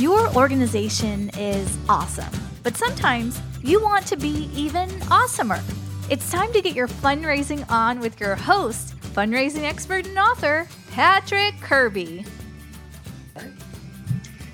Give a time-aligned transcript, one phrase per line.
[0.00, 2.32] Your organization is awesome,
[2.62, 5.60] but sometimes you want to be even awesomer.
[6.08, 11.52] It's time to get your fundraising on with your host, fundraising expert and author, Patrick
[11.60, 12.24] Kirby.
[13.34, 13.44] Hey,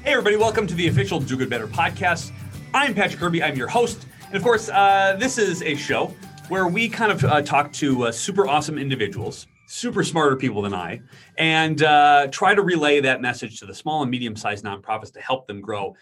[0.07, 2.33] everybody, welcome to the official Do Good Better podcast.
[2.75, 4.05] I'm Patrick Kirby, I'm your host.
[4.27, 6.13] And of course, uh, this is a show
[6.49, 10.75] where we kind of uh, talk to uh, super awesome individuals super smarter people than
[10.75, 11.03] I,
[11.37, 15.21] and uh, try to relay that message to the small and medium sized nonprofits to
[15.21, 15.95] help them grow.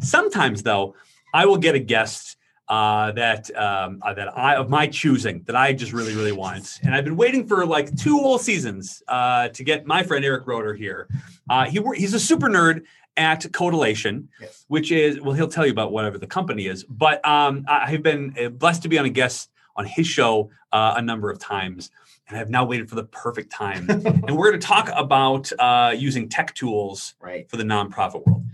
[0.00, 0.94] Sometimes, though,
[1.34, 5.54] I will get a guest uh, that um, uh, that I of my choosing that
[5.54, 9.48] I just really really want, and I've been waiting for like two whole seasons uh,
[9.48, 11.06] to get my friend Erick Roder here.
[11.50, 12.84] Uh, he he's a super nerd
[13.18, 14.64] at Codelation, yes.
[14.68, 16.82] which is well he'll tell you about whatever the company is.
[16.84, 20.94] But um, I've been uh, blessed to be on a guest on his show uh,
[20.96, 21.90] a number of times
[22.32, 23.86] and I've now waited for the perfect time.
[23.90, 27.48] and we're going to talk about uh, using tech tools right.
[27.50, 28.44] for the nonprofit world.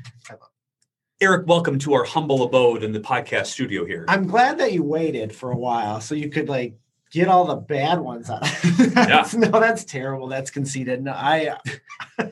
[1.20, 4.04] Erick, welcome to our humble abode in the podcast studio here.
[4.08, 6.76] I'm glad that you waited for a while so you could like
[7.10, 8.42] get all the bad ones out.
[8.78, 9.28] yeah.
[9.34, 10.28] no, that's terrible.
[10.28, 11.02] That's conceited.
[11.02, 11.56] No, I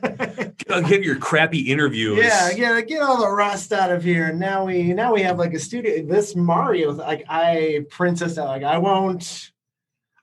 [0.67, 2.19] get your crappy interviews.
[2.19, 4.31] Yeah, yeah, get all the rust out of here.
[4.31, 6.05] Now we now we have like a studio.
[6.05, 9.51] This Mario, like I princess, like I won't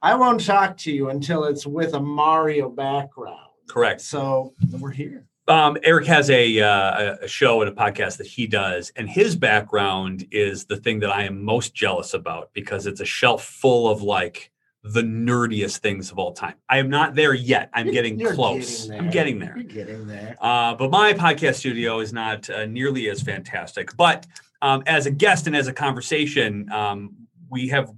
[0.05, 3.49] I won't talk to you until it's with a Mario background.
[3.71, 4.03] Correct.
[4.03, 5.25] So we're here.
[5.49, 9.35] Um, Eric has a, uh, a show and a podcast that he does, and his
[9.35, 13.91] background is the thing that I am most jealous about because it's a shelf full
[13.91, 16.57] of like the nerdiest things of all time.
[16.69, 17.71] I am not there yet.
[17.73, 18.85] I'm you're, getting you're close.
[18.87, 19.57] Getting I'm getting there.
[19.57, 20.37] You're getting there.
[20.39, 23.97] Uh, but my podcast studio is not uh, nearly as fantastic.
[23.97, 24.27] But
[24.61, 27.15] um, as a guest and as a conversation, um,
[27.51, 27.91] we have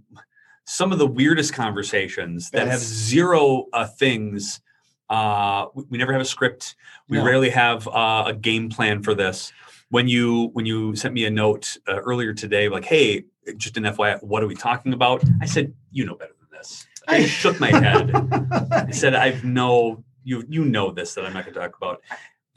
[0.67, 4.61] some of the weirdest conversations that have zero uh, things.
[5.09, 6.75] Uh, we, we, never have a script.
[7.09, 7.25] We no.
[7.25, 9.53] rarely have uh, a game plan for this.
[9.91, 13.25] When you when you sent me a note uh, earlier today, like, "Hey,
[13.57, 16.87] just an FYI, what are we talking about?" I said, "You know better than this."
[17.07, 18.11] I shook my head.
[18.73, 22.03] I said, "I've no you you know this that I'm not going to talk about."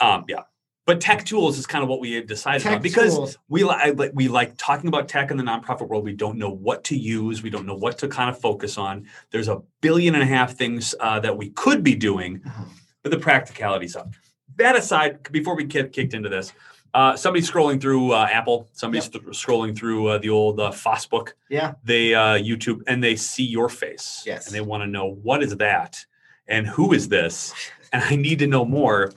[0.02, 0.44] Um, yeah,
[0.90, 3.38] but tech tools is kind of what we have decided tech on because tools.
[3.48, 6.04] we like we like talking about tech in the nonprofit world.
[6.04, 7.44] We don't know what to use.
[7.44, 9.06] We don't know what to kind of focus on.
[9.30, 12.64] There's a billion and a half things uh, that we could be doing, uh-huh.
[13.04, 14.16] but the practicality's up.
[14.56, 16.54] That aside, before we get kicked into this,
[16.96, 18.68] uh, somebody's scrolling through uh, Apple.
[18.74, 19.26] Somebody's yep.
[19.26, 21.34] th- scrolling through uh, the old uh, Facebook.
[21.50, 21.74] Yeah.
[21.84, 24.24] They uh, YouTube and they see your face.
[24.26, 24.48] Yes.
[24.48, 26.04] And they want to know what is that,
[26.48, 27.54] and who is this,
[27.94, 29.14] and I need to know more.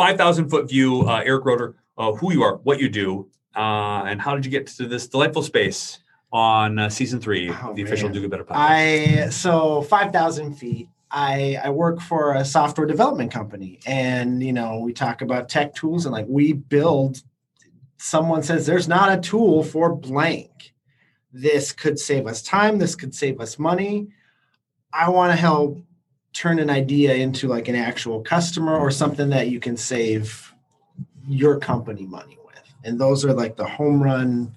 [0.00, 4.18] 5,000 foot view, uh, Erick Roder, uh, who you are, what you do, uh, and
[4.18, 5.98] how did you get to this delightful space
[6.32, 7.86] on uh, season three, oh, the man.
[7.86, 8.56] official Do Good Better podcast?
[8.56, 10.88] I so 5,000 feet.
[11.10, 15.74] I, I work for a software development company, and you know we talk about tech
[15.74, 17.22] tools, and like we build.
[17.98, 20.72] Someone says there's not a tool for blank.
[21.30, 22.78] This could save us time.
[22.78, 24.08] This could save us money.
[24.94, 25.82] I want to help
[26.32, 30.54] turn an idea into like an actual customer or something that you can save
[31.26, 32.62] your company money with.
[32.84, 34.54] And those are like the home run,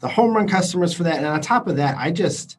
[0.00, 1.16] the home run customers for that.
[1.16, 2.58] And on top of that, I just,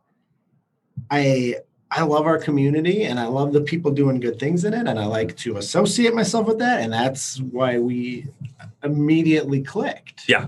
[1.10, 1.56] I,
[1.90, 4.88] I love our community and I love the people doing good things in it.
[4.88, 6.82] And I like to associate myself with that.
[6.82, 8.28] And that's why we
[8.84, 10.28] immediately clicked.
[10.28, 10.48] Yeah,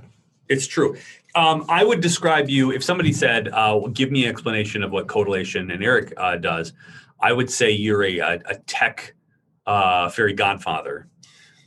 [0.50, 0.97] it's true.
[1.36, 5.07] Um, I would describe you if somebody said, uh, "Give me an explanation of what
[5.07, 6.74] Codelation and Erick uh, does."
[7.22, 9.13] I would say you're a, a, tech
[9.66, 11.07] uh, fairy godfather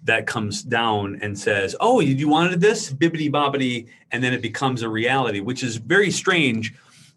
[0.04, 4.82] that comes down and says, "Oh, you wanted this, bibbity bobbity," and then it becomes
[4.82, 6.75] a reality, which is very strange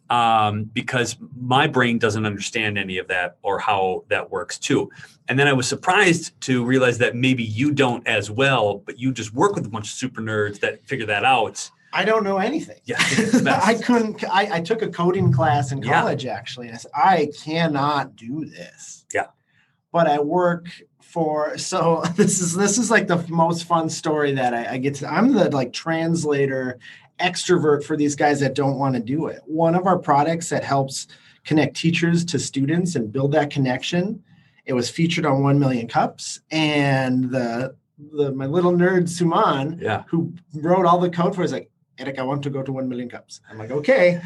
[0.10, 4.90] um, because my brain doesn't understand any of that or how that works too.
[5.28, 9.12] And then I was surprised to realize that maybe you don't as well, but you
[9.12, 11.70] just work with a bunch of super nerds that figure that out.
[11.96, 12.80] I don't know anything.
[12.84, 12.98] Yeah,
[13.64, 14.24] I couldn't.
[14.26, 16.34] I, I, took a coding class in college yeah.
[16.34, 19.06] actually, and I said I cannot do this.
[19.14, 19.28] Yeah,
[19.94, 20.68] but I work
[21.02, 21.58] for.
[21.58, 25.12] So this is this is like the most fun story that I, I get to.
[25.12, 26.80] I'm the like translator,
[27.22, 29.40] extrovert for these guys that don't want to do it.
[29.46, 31.08] One of our products that helps
[31.46, 34.22] connect teachers to students and build that connection
[34.66, 37.76] It was featured on One Million Cups, and the
[38.12, 40.04] the my little nerd Suman, Yeah.
[40.10, 42.72] who wrote all the code for, it, is like, Erick, I want to go to
[42.72, 43.42] One Million Cups.
[43.50, 44.22] I'm like, okay.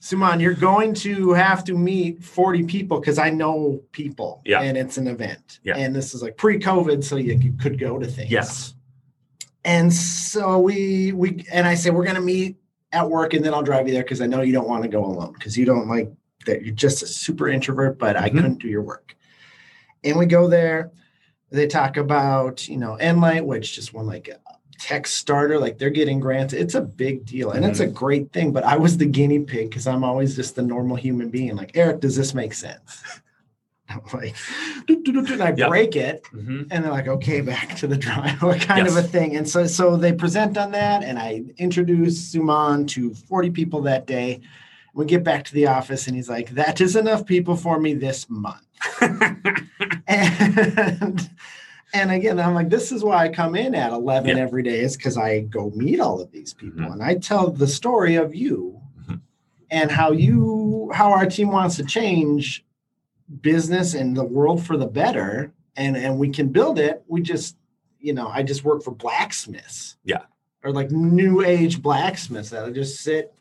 [0.00, 4.42] Suman, you're going to have to meet 40 people because I know people.
[4.44, 4.60] Yeah.
[4.60, 5.60] And it's an event.
[5.62, 5.76] Yeah.
[5.76, 8.30] And this is like pre-COVID, so you, you could go to things.
[8.30, 8.74] Yes.
[9.64, 12.56] And so we we and I said we're gonna meet
[12.90, 14.88] at work and then I'll drive you there because I know you don't want to
[14.88, 16.10] go alone because you don't like
[16.46, 18.32] that you're just a super introvert, but I Mhm.
[18.32, 19.14] couldn't do your work.
[20.02, 20.90] And we go there.
[21.50, 24.40] They talk about you know Enlight, which just won like a
[24.82, 26.52] tech starter, like they're getting grants.
[26.52, 28.52] It's a big deal and it's a great thing.
[28.52, 31.54] But I was the guinea pig because I'm always just the normal human being.
[31.54, 33.02] Like Erick, does this make sense?
[33.88, 34.34] I'm like,
[34.88, 35.68] and I Yep.
[35.68, 36.66] break it Mhm.
[36.70, 39.36] and they're like, okay, back to the drawing board kind of a thing.
[39.36, 44.06] And so, so they present on that, and I introduce Suman to 40 people that
[44.06, 44.40] day.
[44.94, 47.94] We get back to the office, and he's like, that is enough people for me
[47.94, 48.64] this month.
[50.08, 51.30] And
[51.94, 54.42] and again, I'm like, this is why I come in at 11 Yeah.
[54.42, 56.92] every day, is because I go meet all of these people Mhm.
[56.92, 59.20] and I tell the story of you Mhm.
[59.70, 62.64] and how you how our team wants to change
[63.40, 67.56] business and the world for the better and and we can build it we just
[67.98, 70.22] you know i just work for blacksmiths Yeah.
[70.62, 73.32] or like new age blacksmiths that I just sit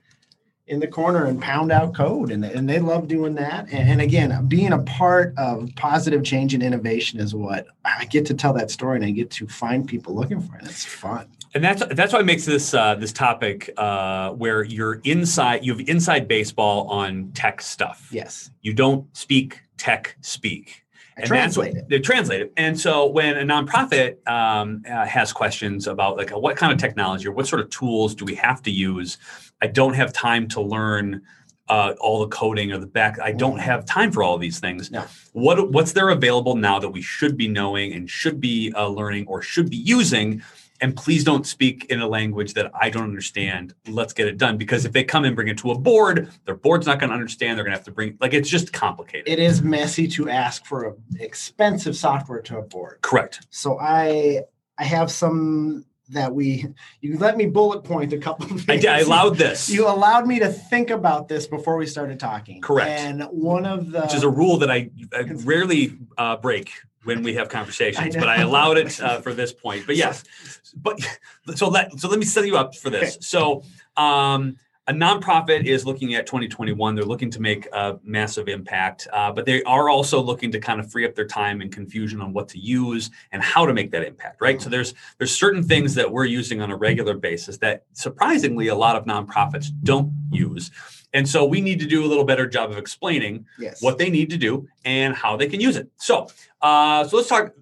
[0.71, 4.01] in the corner and pound out code and, and they love doing that and, and
[4.01, 8.53] again being a part of positive change and innovation is what i get to tell
[8.53, 11.83] that story and i get to find people looking for it it's fun And that's
[11.88, 16.88] that's what makes this uh, this topic uh, where you're inside you have inside baseball
[16.88, 18.07] on tech stuff.
[18.09, 20.85] yes You don't speak tech speak.
[21.18, 22.53] And translate that's, it They translate it.
[22.56, 27.27] And so when a nonprofit um, uh, has questions about like what kind of technology
[27.27, 29.18] or what sort of tools do we have to use,
[29.62, 31.22] I don't have time to learn
[31.72, 33.19] uh, all the coding or the back.
[33.19, 34.92] I don't have time for all these things.
[34.92, 35.06] No.
[35.31, 39.28] What what's there available now that we should be knowing and should be uh, learning
[39.28, 40.44] or should be using?
[40.81, 43.75] And please don't speak in a language that I don't understand.
[43.88, 46.56] Let's get it done because if they come and bring it to a board, their
[46.56, 47.56] board's not going to understand.
[47.56, 49.30] They're going to have to bring like it's just complicated.
[49.30, 53.48] it is messy to ask for expensive software to a board Correct.
[53.50, 54.42] So I
[54.78, 56.68] I have some that we
[57.02, 58.81] you let me bullet point a couple of I, things.
[58.81, 59.69] did- I allowed this.
[59.69, 62.62] you allowed me to think about this before we started talking.
[62.62, 62.90] Correct.
[62.90, 66.72] And one of the which is a rule that I, I rarely uh, break
[67.04, 69.88] when we have conversations, I but I allowed it uh, for this point.
[69.88, 70.24] But yes,
[70.75, 71.00] but
[71.56, 73.18] so let so let me set you up for this.
[73.22, 73.64] So
[73.98, 74.57] um,
[74.88, 76.95] a nonprofit is looking at 2021.
[76.95, 80.80] They're looking to make a massive impact, uh, but they are also looking to kind
[80.80, 83.92] of free up their time and confusion on what to use and how to make
[83.92, 84.42] that impact.
[84.42, 84.60] Right.
[84.60, 88.75] So there's there's certain things that we're using on a regular basis that surprisingly a
[88.75, 90.72] lot of nonprofits don't use.
[91.13, 93.81] And so we need to do a little better job of explaining yes.
[93.81, 95.89] what they need to do and how they can use it.
[95.98, 96.28] So,
[96.62, 97.54] uh, so let's talk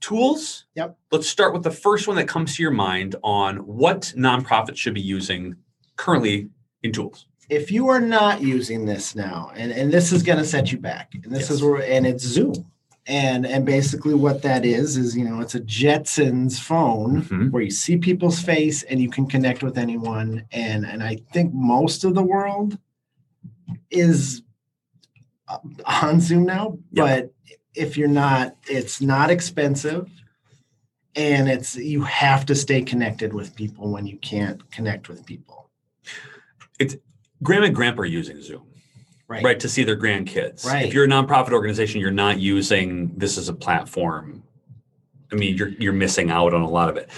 [0.00, 0.64] tools.
[0.74, 0.98] Yep.
[1.12, 4.94] Let's start with the first one that comes to your mind on what nonprofits should
[4.94, 5.56] be using
[5.96, 6.48] currently
[6.82, 7.26] in tools.
[7.48, 11.12] if you are not using this now, and, and this is gonna set you back,
[11.14, 11.50] and this Yes.
[11.50, 12.54] is where and it's Zoom.
[13.06, 17.50] And and basically what that is is you know it's a Jetsons phone Mhm.
[17.50, 21.52] where you see people's face and you can connect with anyone and and I think
[21.52, 22.78] most of the world
[23.90, 24.42] is
[25.48, 25.58] uh,
[26.02, 27.04] on Zoom now Yeah.
[27.04, 27.34] but
[27.74, 30.08] if you're not it's not expensive
[31.16, 35.61] and it's you have to stay connected with people when you can't connect with people
[36.78, 36.96] It's
[37.42, 38.66] grandma and grandpa are using Zoom,
[39.28, 40.64] right right, to see their grandkids.
[40.64, 40.86] Right.
[40.86, 44.42] If you're a nonprofit organization, you're not using this as a platform.
[45.30, 47.10] I mean, you're you're missing out on a lot of it.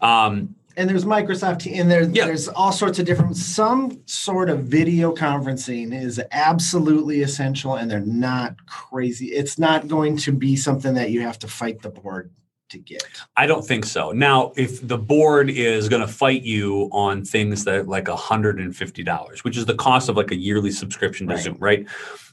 [0.00, 2.26] Um, and there's Microsoft Teams, and there's Yeah.
[2.26, 3.36] there's all sorts of different.
[3.36, 9.26] Some sort of video conferencing is absolutely essential, and they're not crazy.
[9.26, 12.30] It's not going to be something that you have to fight the board
[12.70, 13.04] to get.
[13.36, 14.12] I don't think so.
[14.12, 19.56] Now, if the board is going to fight you on things that like $150, which
[19.56, 21.42] is the cost of like a yearly subscription to Right.
[21.42, 21.86] Zoom, right?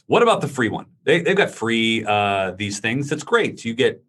[0.08, 0.86] What about the free one?
[1.04, 3.10] They, they've got free uh, these things.
[3.10, 3.66] That's great.
[3.66, 4.04] You get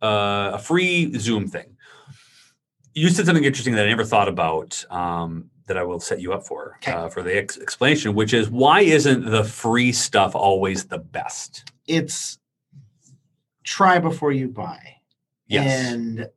[0.00, 1.76] uh, a free Zoom thing.
[2.94, 6.32] You said something interesting that I never thought about um, that I will set you
[6.32, 6.92] up for Okay.
[6.92, 11.70] uh, for the ex- explanation, which is why isn't the free stuff always the best?
[11.86, 12.38] It's
[13.64, 14.96] try before you buy.
[15.46, 15.92] Yes.
[15.92, 16.28] And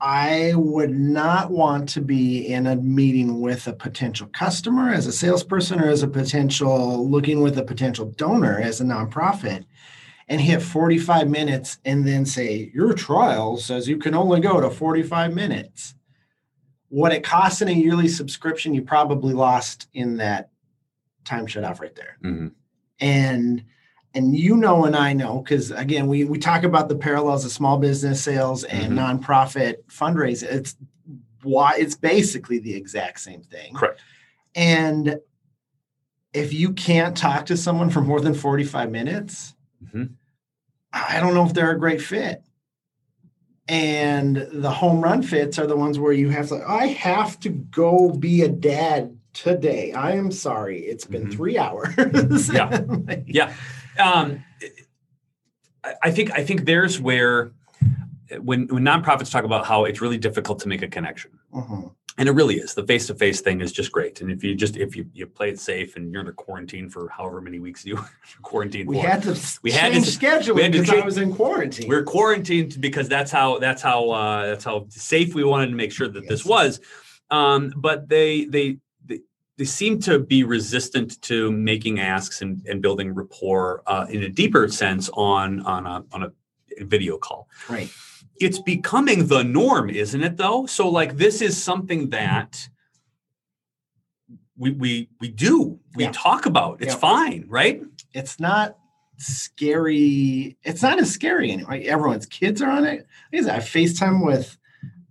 [0.00, 5.12] I would not want to be in a meeting with a potential customer as a
[5.12, 9.64] salesperson or as a potential looking with a potential donor as a nonprofit
[10.28, 14.70] and hit 45 minutes and then say, Your trial says you can only go to
[14.70, 15.94] 45 minutes.
[16.90, 20.50] What it costs in a yearly subscription, you probably lost in that
[21.24, 22.16] time shut off right there.
[22.22, 22.52] Mhm.
[23.00, 23.64] And
[24.14, 27.52] and you know and I know because again we we talk about the parallels of
[27.52, 29.20] small business sales and Mhm.
[29.20, 30.50] nonprofit fundraising.
[30.50, 30.76] It's
[31.42, 33.74] why it's basically the exact same thing.
[33.74, 34.00] Correct.
[34.54, 35.18] And
[36.32, 40.10] if you can't talk to someone for more than 45 minutes, Mhm.
[40.92, 42.42] I don't know if they're a great fit.
[43.68, 47.50] And the home run fits are the ones where you have to, I have to
[47.50, 49.92] go be a dad today.
[49.92, 50.80] I am sorry.
[50.80, 51.34] It's been Mhm.
[51.34, 51.94] three hours.
[52.52, 52.80] Yeah.
[53.26, 53.52] Yeah.
[53.98, 54.44] Um,
[56.02, 57.52] I- think I think there's where
[58.40, 61.92] when when nonprofits talk about how it's really difficult to make a connection, mhm.
[62.18, 62.74] and it really is.
[62.74, 64.20] The face to face thing is just great.
[64.20, 66.90] And if you just if you you play it safe and you're in a quarantine
[66.90, 67.98] for however many weeks you
[68.42, 69.30] quarantine We for, had to
[69.62, 71.88] We we had to- schedule we had to because I change- was in quarantine.
[71.88, 75.92] we're quarantined because that's how that's how uh, that's how safe we wanted to make
[75.92, 76.80] sure that this was.
[77.30, 78.78] Um, but they they
[79.58, 84.28] they seem to be resistant to making asks and, and building rapport uh, in a
[84.28, 86.32] deeper sense on on a on a
[86.84, 87.48] video call.
[87.68, 87.90] right.
[88.40, 90.36] It's becoming the norm, isn't it?
[90.36, 92.68] Though, so like this is something that
[94.56, 96.12] we we we do we Yeah.
[96.14, 96.80] talk about.
[96.80, 97.00] It's Yeah.
[97.00, 97.82] fine, right?
[98.14, 98.78] It's not
[99.16, 100.56] scary.
[100.62, 101.80] It's not as scary anymore.
[101.82, 103.06] Everyone's kids are on it.
[103.32, 104.56] I FaceTime with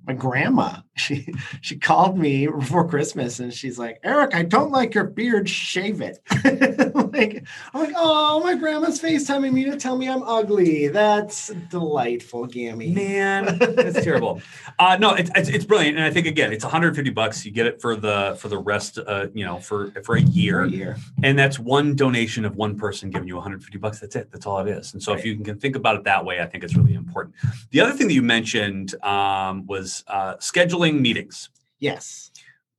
[0.08, 0.78] my grandma.
[0.98, 5.48] She she called me before Christmas and she's like, Erick, I don't like your beard.
[5.48, 6.18] Shave it.
[7.14, 10.88] like I'm like, oh, my grandma's FaceTiming me to tell me I'm ugly.
[10.88, 12.90] That's delightful, Gammy.
[12.90, 14.42] Man, that's terrible.
[14.80, 17.46] Uh, no, it's, it's it's brilliant, and I think again, it's 150 bucks.
[17.46, 20.64] You get it for the for the rest, uh, you know, for for a year,
[20.64, 20.98] a year.
[21.22, 24.00] and that's one donation of one person giving you 150 bucks.
[24.00, 24.32] That's it.
[24.32, 24.94] That's all it is.
[24.94, 27.36] And so, if you can think about it that way, I think it's really important.
[27.70, 31.50] The other thing that you mentioned um, was uh, scheduling meetings.
[31.80, 32.32] Yes.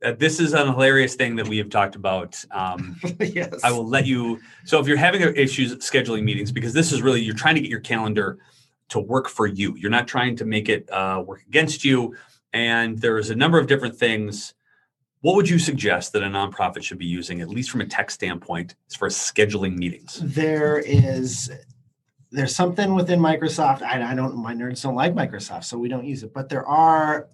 [0.05, 2.43] Uh, this is an hilarious thing that we have talked about.
[2.51, 3.61] Um, yes.
[3.65, 4.41] I will let you.
[4.65, 7.71] So if you're having issues scheduling meetings, because this is really you're trying to get
[7.71, 8.39] your calendar
[8.91, 9.77] to work for you.
[9.77, 12.17] You're not trying to make it uh, work against you.
[12.53, 14.55] And there's a number of different things.
[15.21, 18.11] What would you suggest that a nonprofit should be using, at least from a tech
[18.11, 20.21] standpoint, as far as scheduling meetings?
[20.23, 21.51] there is
[22.31, 23.83] there's something within Microsoft.
[23.83, 26.33] I, I don't my nerds don't like Microsoft, so we don't use it.
[26.35, 27.29] But there are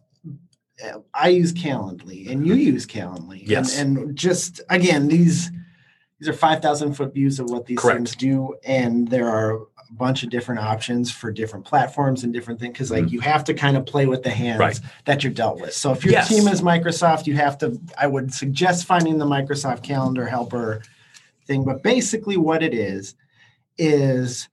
[1.15, 3.41] I use Calendly and you use Calendly.
[3.41, 3.79] And- Yes.
[3.79, 5.51] And, just again, these
[6.19, 7.97] these are five thousand foot views of what these Correct.
[7.99, 12.59] things do, and there are a bunch of different options for different platforms and different
[12.59, 13.11] things because like Mhm.
[13.13, 14.81] you have to kind of play with the hands Right.
[15.05, 15.75] that you're dealt with.
[15.75, 16.29] So if your Yes.
[16.29, 17.79] team is Microsoft, you have to.
[17.99, 20.83] I would suggest finding the Microsoft Calendar helper
[21.47, 21.65] thing.
[21.65, 23.15] But basically, what it is
[23.77, 24.49] is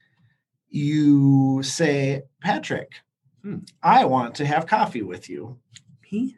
[0.71, 2.91] you say, Patrick,
[3.43, 3.57] Hmm.
[3.81, 5.57] I want to have coffee with you.
[6.11, 6.37] Me?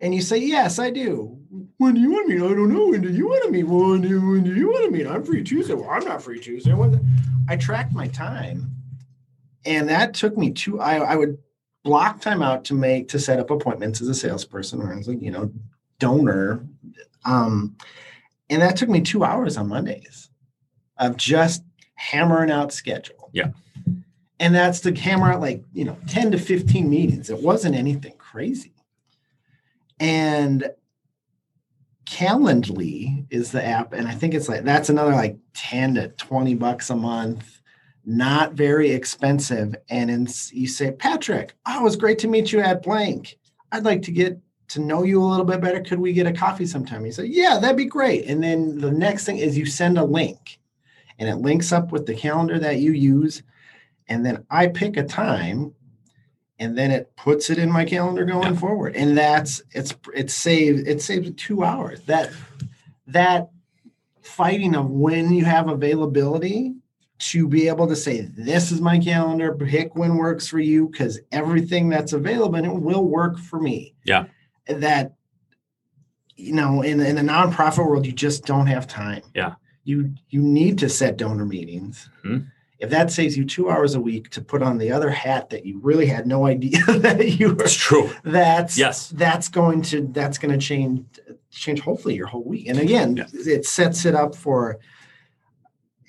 [0.00, 1.38] And you say, Yes, I do.
[1.78, 2.42] When do you want to meet?
[2.42, 2.88] I don't know.
[2.88, 3.64] When do you want to meet?
[3.64, 5.06] When do, when do you want to meet?
[5.06, 5.74] I'm free Tuesday.
[5.74, 6.74] Well, I'm not free Tuesday.
[7.48, 8.70] I tracked my time.
[9.64, 10.80] And that took me two.
[10.80, 11.38] I, I would
[11.82, 15.14] block time out to make to set up appointments as a salesperson or as a
[15.14, 15.50] you know
[15.98, 16.66] donor.
[17.24, 17.76] Um,
[18.48, 20.30] and that took me two hours on Mondays
[20.98, 21.62] of just
[21.94, 23.15] hammering out schedule.
[23.36, 23.50] Yeah.
[24.40, 27.28] And that's to hammer out like, you know, 10 to 15 meetings.
[27.28, 28.72] It wasn't anything crazy.
[30.00, 30.70] And
[32.08, 33.92] Calendly is the app.
[33.92, 37.60] And I think it's like, that's another like 10 to 20 bucks a month,
[38.06, 39.74] not very expensive.
[39.90, 43.38] And in, you say, Patrick, oh, it was great to meet you at blank.
[43.72, 44.38] I'd like to get
[44.68, 45.80] to know you a little bit better.
[45.80, 47.04] Could we get a coffee sometime?
[47.04, 48.26] You say, yeah, that'd be great.
[48.26, 50.58] And then the next thing is you send a link
[51.18, 53.42] and it links up with the calendar that you use.
[54.08, 55.74] And then I pick a time
[56.58, 58.58] and then it puts it in my calendar going Yeah.
[58.58, 58.96] forward.
[58.96, 62.00] And that's it's it saves it saves two hours.
[62.02, 62.30] That
[63.08, 63.50] that
[64.22, 66.74] fighting of when you have availability
[67.18, 71.18] to be able to say this is my calendar, pick when works for you, because
[71.32, 73.94] everything that's available and it will work for me.
[74.04, 74.26] Yeah.
[74.68, 75.14] That
[76.38, 79.22] you know, in, in the nonprofit world, you just don't have time.
[79.34, 79.54] Yeah.
[79.86, 82.10] You you need to set donor meetings.
[82.24, 82.46] Mhm.
[82.78, 85.64] If that saves you two hours a week to put on the other hat that
[85.64, 88.10] you really had no idea that you were It's true.
[88.24, 89.08] that's Yes.
[89.10, 91.06] that's going to that's going to change
[91.50, 93.26] change hopefully your whole week and again Yeah.
[93.32, 94.78] it sets it up for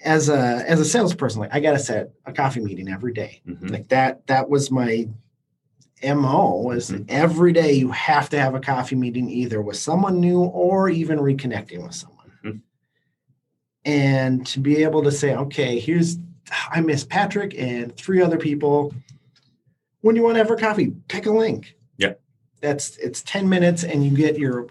[0.04, 3.42] as a as a salesperson like i got to set a coffee meeting every day
[3.48, 3.70] Mhm.
[3.72, 5.08] like that that was my
[6.04, 7.06] mo was Mhm.
[7.10, 11.18] every day you have to have a coffee meeting either with someone new or even
[11.20, 12.17] reconnecting with someone.
[13.88, 16.18] And to be able to say okay here's
[16.72, 18.94] i miss patrick and three other people
[20.02, 22.14] when you want to have a coffee pick a link Yeah.
[22.62, 24.68] that's it's 10 minutes and you get your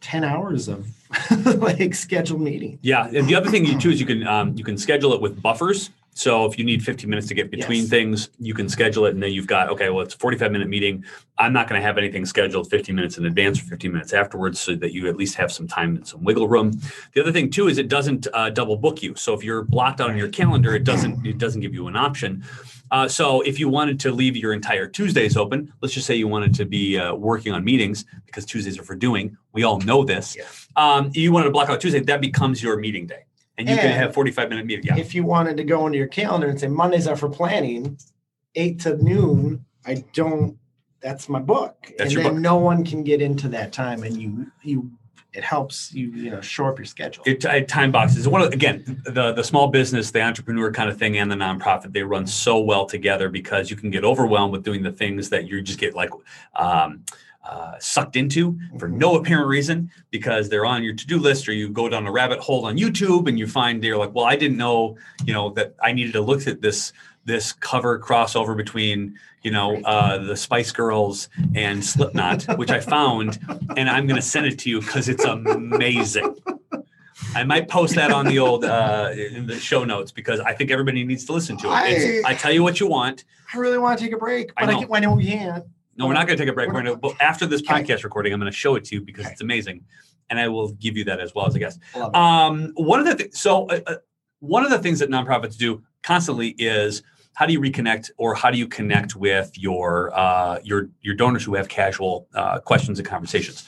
[0.00, 0.86] 10 hours of
[1.44, 2.78] like scheduled meeting.
[2.82, 5.20] Yeah, and the other thing you too is you can um, you can schedule it
[5.20, 5.90] with buffers.
[6.20, 7.88] So if you need 15 minutes to get between Yes.
[7.88, 9.88] things, you can schedule it, and then you've got okay.
[9.88, 11.02] Well, it's a 45 minute meeting.
[11.38, 14.60] I'm not going to have anything scheduled 15 minutes in advance or 15 minutes afterwards,
[14.60, 16.72] so that you at least have some time and some wiggle room.
[17.14, 19.14] The other thing too is it doesn't uh, double book you.
[19.14, 21.96] So if you're blocked out on your calendar, it doesn't it doesn't give you an
[21.96, 22.44] option.
[22.90, 26.28] Uh, so if you wanted to leave your entire Tuesdays open, let's just say you
[26.28, 29.38] wanted to be uh, working on meetings because Tuesdays are for doing.
[29.52, 30.36] We all know this.
[30.36, 30.44] Yeah.
[30.76, 33.24] Um, you wanted to block out Tuesday, that becomes your meeting day,
[33.60, 34.86] and you can have 45 minute meeting.
[34.86, 34.96] Yeah.
[34.96, 37.98] If you wanted to go into your calendar and say Mondays are for planning,
[38.54, 40.58] eight to noon, I don't.
[41.00, 42.42] That's my book, That's and your then book.
[42.42, 44.90] no one can get into that time, and you you
[45.32, 47.22] it helps you you know shore up your schedule.
[47.26, 48.26] It, it time boxes.
[48.28, 51.92] One of again the the small business, the entrepreneur kind of thing, and the nonprofit
[51.92, 55.46] they run so well together because you can get overwhelmed with doing the things that
[55.48, 56.10] you just get like
[56.56, 57.04] um,
[57.42, 58.94] uh, sucked into for Mhm.
[58.98, 62.12] no apparent reason because they're on your to do list, or you go down a
[62.12, 65.50] rabbit hole on YouTube and you find you're like, well, I didn't know, you know,
[65.54, 66.92] that I needed to look at this
[67.26, 73.38] this cover crossover between you know uh, the Spice Girls and Slipknot, which I found,
[73.76, 76.36] and I'm going to send it to you because it's amazing.
[77.34, 80.70] I might post that on the old uh, in the show notes because I think
[80.70, 81.72] everybody needs to listen to it.
[81.92, 83.24] It's, I tell you what you want.
[83.54, 84.80] I really want to take a break, but I, know.
[84.80, 85.64] can, I know we can't.
[86.00, 86.68] No, we're not going to take a break.
[86.68, 88.32] We're going to but after this podcast recording.
[88.32, 89.32] I'm going to show it to you because Okay.
[89.32, 89.84] it's amazing,
[90.30, 91.78] and I will give you that as well as a guest.
[92.14, 93.94] Um, one of the th- so uh, uh,
[94.38, 97.02] one of the things that nonprofits do constantly is
[97.34, 101.44] how do you reconnect or how do you connect with your uh, your your donors
[101.44, 103.66] who have casual uh, questions and conversations,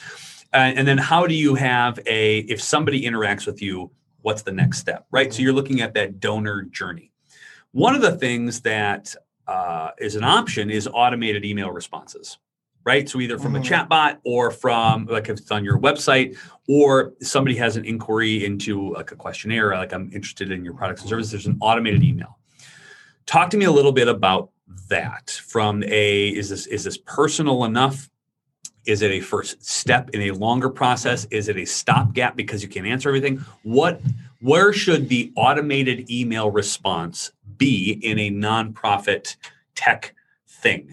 [0.54, 3.90] and, and then how do you have a if somebody interacts with you,
[4.22, 5.34] what's the next step, right?
[5.34, 7.10] So you're looking at that donor journey.
[7.72, 9.14] One of the things that
[9.48, 12.38] uh, is an option is automated email responses
[12.84, 13.08] right?
[13.08, 13.86] So either from a Mhm.
[13.88, 16.36] chatbot or from like if it's on your website,
[16.68, 21.02] or somebody has an inquiry into like a questionnaire, like I'm interested in your products
[21.02, 21.30] and services.
[21.30, 22.38] There's an automated email.
[23.24, 24.50] Talk to me a little bit about
[24.88, 25.30] that.
[25.46, 28.10] From a is this is this personal enough?
[28.84, 31.24] Is it a first step in a longer process?
[31.30, 33.44] Is it a stopgap because you can't answer everything?
[33.62, 34.00] What
[34.40, 37.30] where should the automated email response
[37.64, 39.36] be in a nonprofit
[39.74, 40.14] tech
[40.48, 40.90] thing?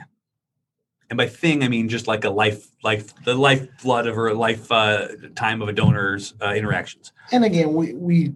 [1.10, 4.72] and by thing I mean just like a life, life, the lifeblood of a life
[4.72, 7.12] uh, time of a donor's uh, interactions.
[7.32, 8.34] And again, we we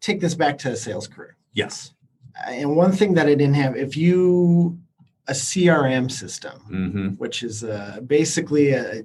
[0.00, 1.36] take this back to a sales career.
[1.52, 1.94] Yes.
[2.46, 4.78] And one thing that I didn't have, if you
[5.28, 7.08] a CRM system, Mm-hmm.
[7.22, 9.04] which is uh, basically a,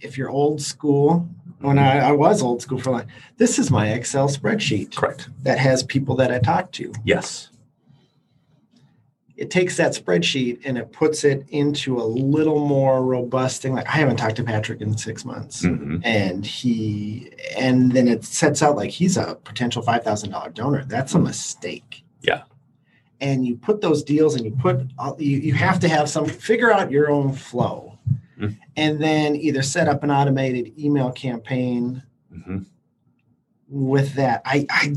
[0.00, 1.28] if you're old school,
[1.60, 5.28] when I, I was old school for like, this is my Excel spreadsheet Correct.
[5.42, 6.92] that has people that I talk to.
[7.04, 7.50] Yes.
[9.36, 13.74] It takes that spreadsheet and it puts it into a little more robust thing.
[13.74, 15.64] Like I haven't talked to Patrick in six months.
[15.64, 15.96] Mm-hmm.
[16.04, 21.18] and he and then it sets out like he's a potential $5000 donor that's a
[21.18, 22.42] mistake Yeah.
[23.20, 26.26] and you put those deals and you put all- you, you have to have some
[26.26, 27.98] figure out your own flow
[28.38, 28.56] Mhm.
[28.76, 32.58] and then either set up an automated email campaign Mm-hmm.
[33.68, 34.94] with that i i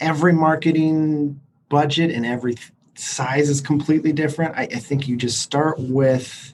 [0.00, 2.54] every marketing budget and every
[2.94, 6.52] size is completely different I, I think you just start with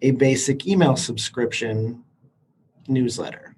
[0.00, 2.02] a basic email subscription
[2.88, 3.54] newsletter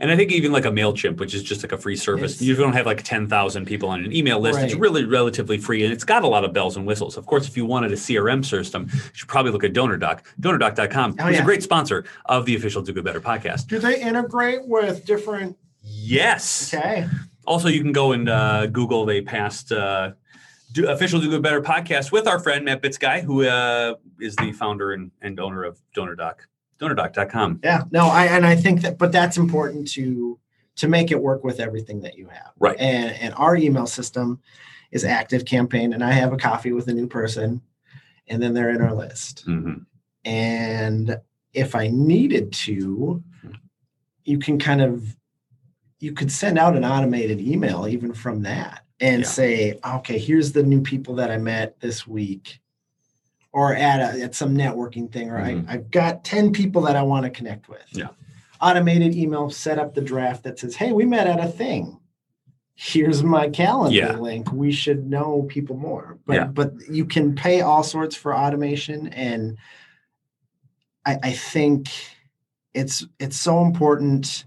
[0.00, 2.42] And I think even like a Mailchimp, which is just like a free service, It's-
[2.42, 4.58] you don't have like ten thousand people on an email list.
[4.58, 7.16] It's really relatively free, and it's got a lot of bells and whistles.
[7.16, 10.22] Of course, if you wanted a CRM system, you should probably look at DonorDoc.
[10.40, 13.68] DonorDoc.com Oh, is a great sponsor of the official Do Good Better podcast.
[13.68, 16.72] do they integrate with different Yes.
[16.74, 17.06] okay
[17.46, 19.70] Also, you can go and uh, Google they passed.
[19.70, 20.12] uh,
[20.74, 24.52] do, official Do Good Better podcast with our friend Matt Bitzguy, who uh, is the
[24.52, 26.34] founder and, and owner of DonorDoc,
[26.80, 27.60] DonorDoc.com.
[27.62, 30.38] yeah no i and i think that but that's important to
[30.76, 32.76] to make it work with everything that you have Right.
[32.78, 34.40] and and our email system
[34.90, 37.60] is ActiveCampaign and i have a coffee with a new person
[38.28, 39.82] and then they're in our list Mm-hmm.
[40.24, 41.16] and
[41.52, 43.22] if i needed to
[44.24, 45.16] you can kind of
[46.00, 49.28] you could send out an automated email even from that and Yeah.
[49.28, 52.60] say okay here's the new people that i met this week
[53.52, 55.68] or at a, at some networking thing or Mhm.
[55.68, 58.08] I, i've got 10 people that i want to connect with Yeah.
[58.60, 62.00] automated email set up the draft that says hey we met at a thing
[62.76, 64.16] here's my calendar Yeah.
[64.16, 66.46] link we should know people more but Yeah.
[66.46, 69.58] but you can pay all sorts for automation and
[71.06, 71.90] I, I think
[72.72, 74.46] it's it's so important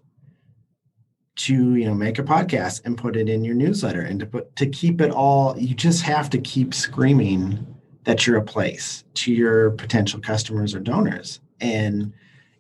[1.37, 4.55] to you know make a podcast and put it in your newsletter and to put
[4.55, 7.65] to keep it all you just have to keep screaming
[8.05, 12.11] that you're a place to your potential customers or donors and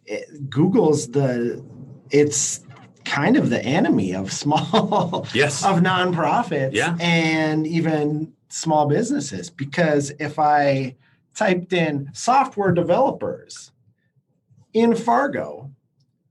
[0.05, 1.63] it, google's the
[2.11, 2.63] it's
[3.03, 5.65] kind of the enemy of small Yes.
[5.65, 6.95] of nonprofits Yeah.
[6.99, 10.95] and even small businesses because if I
[11.35, 13.71] typed in software developers
[14.73, 15.71] in Fargo,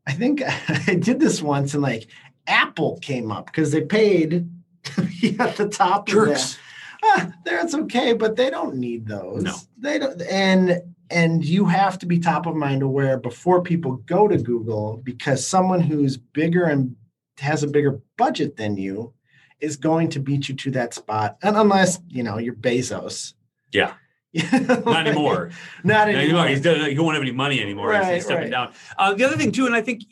[0.07, 0.43] I think
[0.89, 2.09] I did this once and like
[2.47, 4.49] Apple came up because they paid
[4.85, 6.09] to be at the top.
[6.09, 6.59] Jerks.
[7.05, 9.43] Ah, that's okay, but they don't need those.
[9.43, 9.55] No.
[9.79, 14.27] They don't and and you have to be top of mind aware before people go
[14.27, 16.97] to Google because someone who's bigger and
[17.39, 19.13] has a bigger budget than you
[19.61, 21.37] is going to beat you to that spot.
[21.43, 23.35] And unless, you know, you're Bezos.
[23.73, 23.95] Yeah.
[24.35, 25.51] Not Not anymore.
[25.83, 26.47] Not anymore.
[26.49, 27.89] He's done, he won't have any money anymore.
[27.89, 28.51] Right, he's stepping right.
[28.51, 28.73] down.
[28.99, 30.03] Uh, the other thing too, and I think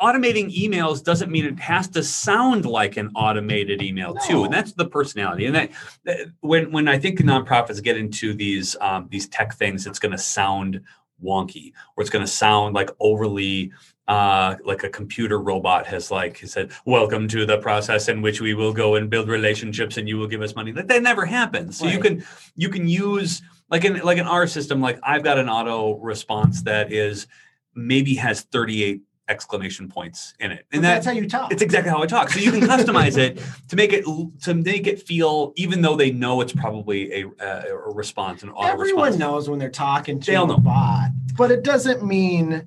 [0.00, 4.44] automating emails doesn't mean it has to sound like an automated email too, No.
[4.44, 5.46] and that's the personality.
[5.46, 5.70] And that,
[6.04, 10.12] that when when I think nonprofits get into these um, these tech things, it's going
[10.12, 10.80] to sound
[11.22, 13.72] wonky or it's going to sound like overly
[14.08, 18.40] uh like a computer robot has like he said welcome to the process in which
[18.40, 21.24] we will go and build relationships and you will give us money that, that never
[21.24, 22.22] happens so you can
[22.56, 26.60] you can use like in like in our system like i've got an auto response
[26.62, 27.26] that is
[27.74, 31.50] maybe has 38 exclamation points in it and that's how you talk.
[31.50, 34.04] it's exactly how i talk so you can customize it to make it
[34.42, 38.50] to make it feel even though they know it's probably a, a, a response an
[38.50, 42.04] auto Everyone response knows when they're talking to They all a bot, but it doesn't
[42.04, 42.66] mean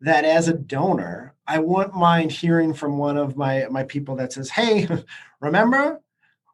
[0.00, 4.32] that as a donor, I wouldn't mind hearing from one of my my people that
[4.32, 4.86] says, "Hey,
[5.40, 6.00] remember,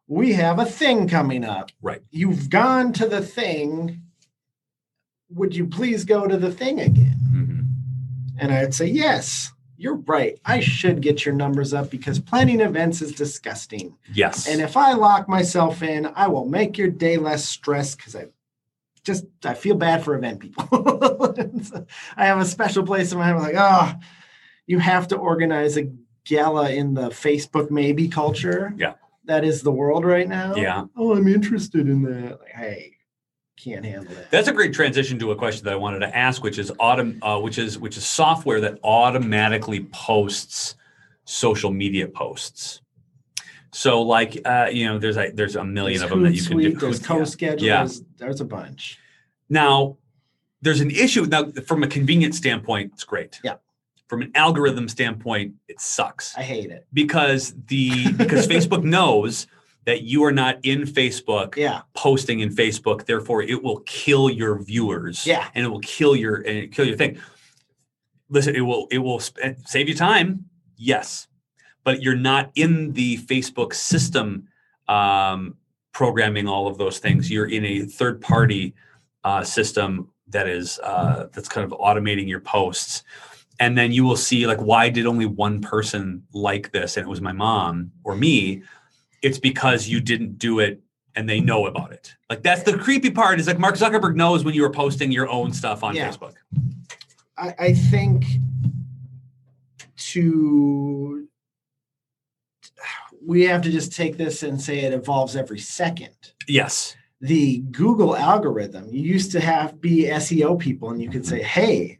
[0.07, 1.71] we have a thing coming up.
[1.81, 2.01] Right.
[2.11, 4.01] You've gone to the thing.
[5.29, 7.20] Would you please go to the thing again?"
[8.41, 10.37] And I'd say, "Yes." You're right.
[10.45, 13.97] I should get your numbers up because planning events is disgusting.
[14.13, 18.15] yes And if I lock myself in, I will make your day less stressed because
[18.15, 18.27] I
[19.03, 20.67] just I feel bad for event people.
[22.15, 23.35] I have a special place in my head.
[23.35, 23.93] I'm like, oh,
[24.67, 25.91] you have to organize a
[26.25, 28.75] gala in the Facebook maybe culture.
[28.77, 28.93] Yeah.
[29.25, 30.55] That is the world right now.
[30.55, 32.39] yeah Oh, I'm interested in that.
[32.39, 32.97] Like, hey,
[33.63, 34.31] can't handle that.
[34.31, 37.19] That's a great transition to a question that I wanted to ask, which is autom-
[37.21, 40.75] uh, which is which is software that automatically posts
[41.25, 42.81] social media posts.
[43.73, 46.43] So, like, uh, you know, there's a there's a million There's of them that you
[46.43, 46.73] can do.
[46.73, 47.61] There's CoSchedule.
[47.61, 47.77] Yeah.
[47.77, 48.99] There's, there's a bunch.
[49.49, 49.97] Now,
[50.61, 51.25] there's an issue.
[51.25, 53.39] Now, from a convenience standpoint, it's great.
[53.43, 53.55] Yeah.
[54.07, 56.85] From an algorithm standpoint, it sucks I hate it.
[56.91, 59.47] because the because Facebook knows
[59.85, 61.81] that you are not in Facebook Yeah.
[61.95, 63.05] posting in Facebook.
[63.05, 65.25] Therefore, it will kill your viewers.
[65.25, 65.49] Yeah.
[65.55, 67.17] and it will kill your and kill your thing.
[68.29, 70.45] Listen, it will it will sp- save you time.
[70.77, 71.27] Yes,
[71.83, 74.47] but you're not in the Facebook system
[74.87, 75.55] um,
[75.93, 77.29] programming all of those things.
[77.29, 78.73] You're in a third party
[79.23, 83.03] uh, system that is uh, that's kind of automating your posts.
[83.59, 86.97] And then you will see like, why did only one person like this?
[86.97, 88.63] And it was my mom or me.
[89.21, 90.81] It's because you didn't do it
[91.15, 92.13] and they know about it.
[92.29, 95.29] Like that's the creepy part is like Mark Zuckerberg knows when you were posting your
[95.29, 96.09] own stuff on Yeah.
[96.09, 96.33] Facebook.
[97.37, 98.25] I, I think
[99.97, 101.27] to
[103.23, 106.15] we have to just take this and say it evolves every second.
[106.47, 106.95] Yes.
[107.19, 111.99] The Google algorithm, you used to have be SEO people and you could say, hey,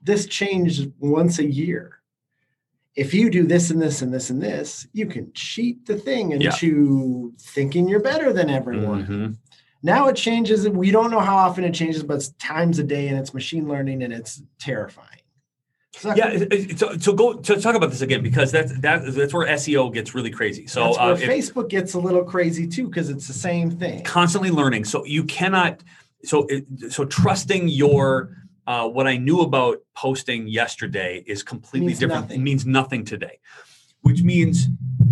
[0.00, 1.99] this changed once a year.
[3.00, 6.32] If you do this and this and this and this, you can cheat the thing
[6.32, 6.36] Yeah.
[6.50, 9.06] into thinking you're better than everyone.
[9.06, 9.36] Mhm.
[9.82, 10.68] Now it changes.
[10.68, 13.66] We don't know how often it changes, but it's times a day and it's machine
[13.66, 15.06] learning and it's terrifying.
[15.96, 16.28] So Yeah.
[16.28, 19.48] it- it- So, so go to talk about this again because that's that, that's where
[19.48, 20.66] SEO gets really crazy.
[20.66, 24.04] So uh, if- Facebook gets a little crazy too, because it's the same thing.
[24.04, 24.84] constantly learning.
[24.84, 25.82] So you cannot.
[26.22, 26.46] So
[26.90, 32.22] so trusting your uh, what I knew about posting yesterday is completely Means different.
[32.28, 32.44] nothing.
[32.44, 33.38] Means nothing today,
[34.02, 34.68] which means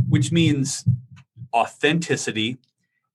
[0.09, 0.85] which means
[1.55, 2.59] authenticity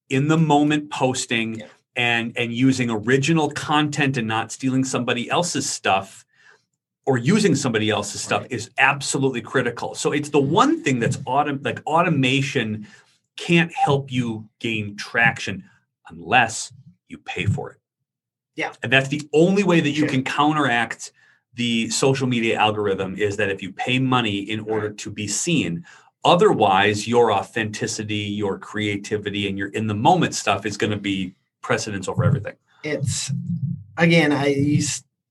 [0.10, 1.68] in the moment posting Yeah.
[1.96, 6.26] and and using original content and not stealing somebody else's stuff
[7.06, 8.52] or using somebody else's stuff Right.
[8.52, 9.94] is absolutely critical.
[9.96, 12.88] So it's the one thing that's autom- like automation
[13.36, 15.64] can't help you gain traction
[16.10, 16.72] unless
[17.08, 17.78] you pay for it.
[18.56, 18.74] Yeah.
[18.84, 20.10] And that's the only way that you Sure.
[20.10, 21.12] can counteract
[21.56, 25.86] the social media algorithm is that if you pay money in order to be seen.
[26.26, 31.36] Otherwise, your authenticity, your creativity, and your in the moment stuff is going to be
[31.62, 32.56] precedence over everything.
[32.84, 33.32] It's
[33.98, 34.82] again, I you,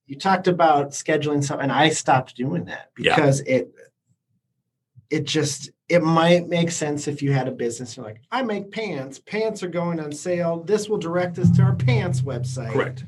[0.07, 3.17] you talked about scheduling stuff, and I stopped doing that Yeah.
[3.17, 3.73] because it
[5.11, 7.97] it just it might make sense if you had a business.
[7.97, 9.19] You're like, I make pants.
[9.19, 10.63] Pants are going on sale.
[10.65, 12.71] This will direct us to our pants website.
[12.73, 13.05] Correct.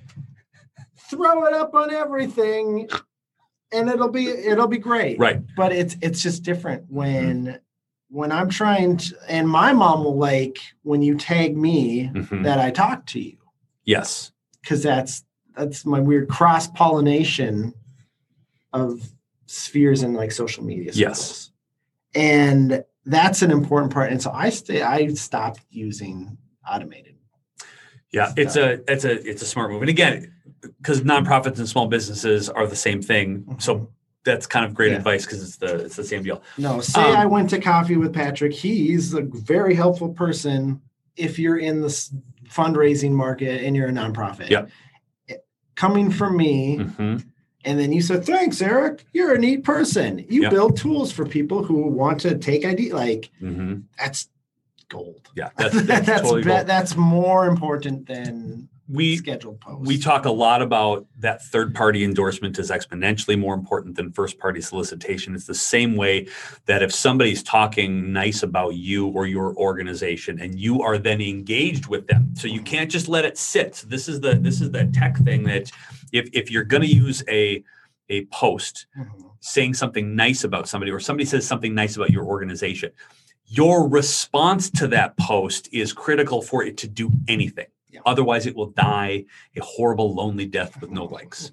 [1.10, 2.88] Throw it up on everything.
[3.72, 5.18] and it'll be it'll be great.
[5.18, 5.40] Right.
[5.56, 7.58] But it's it's just different when
[8.08, 12.44] when I'm trying to and my mom will like when you tag me Mhm.
[12.44, 13.38] that I talk to you
[13.84, 14.30] Yes.
[14.60, 15.24] because that's
[15.56, 17.74] that's my weird cross pollination
[18.72, 19.00] of
[19.46, 20.92] spheres in like social media.
[20.94, 21.50] Yes.
[22.14, 24.10] And that's an important part.
[24.10, 24.82] And so I stay.
[24.82, 26.38] I stopped using
[26.70, 27.16] automated.
[28.12, 29.82] Yeah, it's a it's a it's a smart move.
[29.82, 33.90] And again, because nonprofits and small businesses are the same thing, so
[34.24, 34.98] that's kind of great Yeah.
[34.98, 36.40] advice because it's the it's the same deal.
[36.56, 38.52] No, say Um, I went to coffee with Patrick.
[38.52, 40.80] He's a very helpful person
[41.16, 41.88] if you're in the
[42.48, 44.50] fundraising market and you're a nonprofit.
[45.28, 47.24] It- Coming from me, Mhm.
[47.64, 49.04] And then you said, "Thanks, Erick.
[49.12, 50.24] You're a neat person.
[50.28, 50.50] You Yep.
[50.50, 52.92] build tools for people who want to take ID.
[52.92, 53.84] Like Mhm.
[53.98, 54.28] that's
[54.88, 55.28] gold.
[55.34, 56.64] Yeah, that's, that's, totally be- cool.
[56.64, 59.88] that's more important than We scheduled posts.
[59.88, 64.38] we talk a lot about that third party endorsement is exponentially more important than first
[64.38, 65.34] party solicitation.
[65.34, 66.26] It's the same way
[66.66, 71.86] that if somebody's talking nice about you or your organization and you are then engaged
[71.86, 72.34] with them.
[72.34, 73.74] So you can't just let it sit.
[73.76, 75.72] So this is the this is the tech thing that
[76.18, 77.62] if if you're going to use a
[78.08, 79.30] a post Mhm.
[79.40, 82.90] saying something nice about somebody or somebody says something nice about your organization,
[83.46, 87.66] your response to that post is critical for it to do anything.
[87.90, 88.00] Yeah.
[88.06, 89.24] Otherwise, it will die
[89.56, 91.52] a horrible, lonely death with no likes.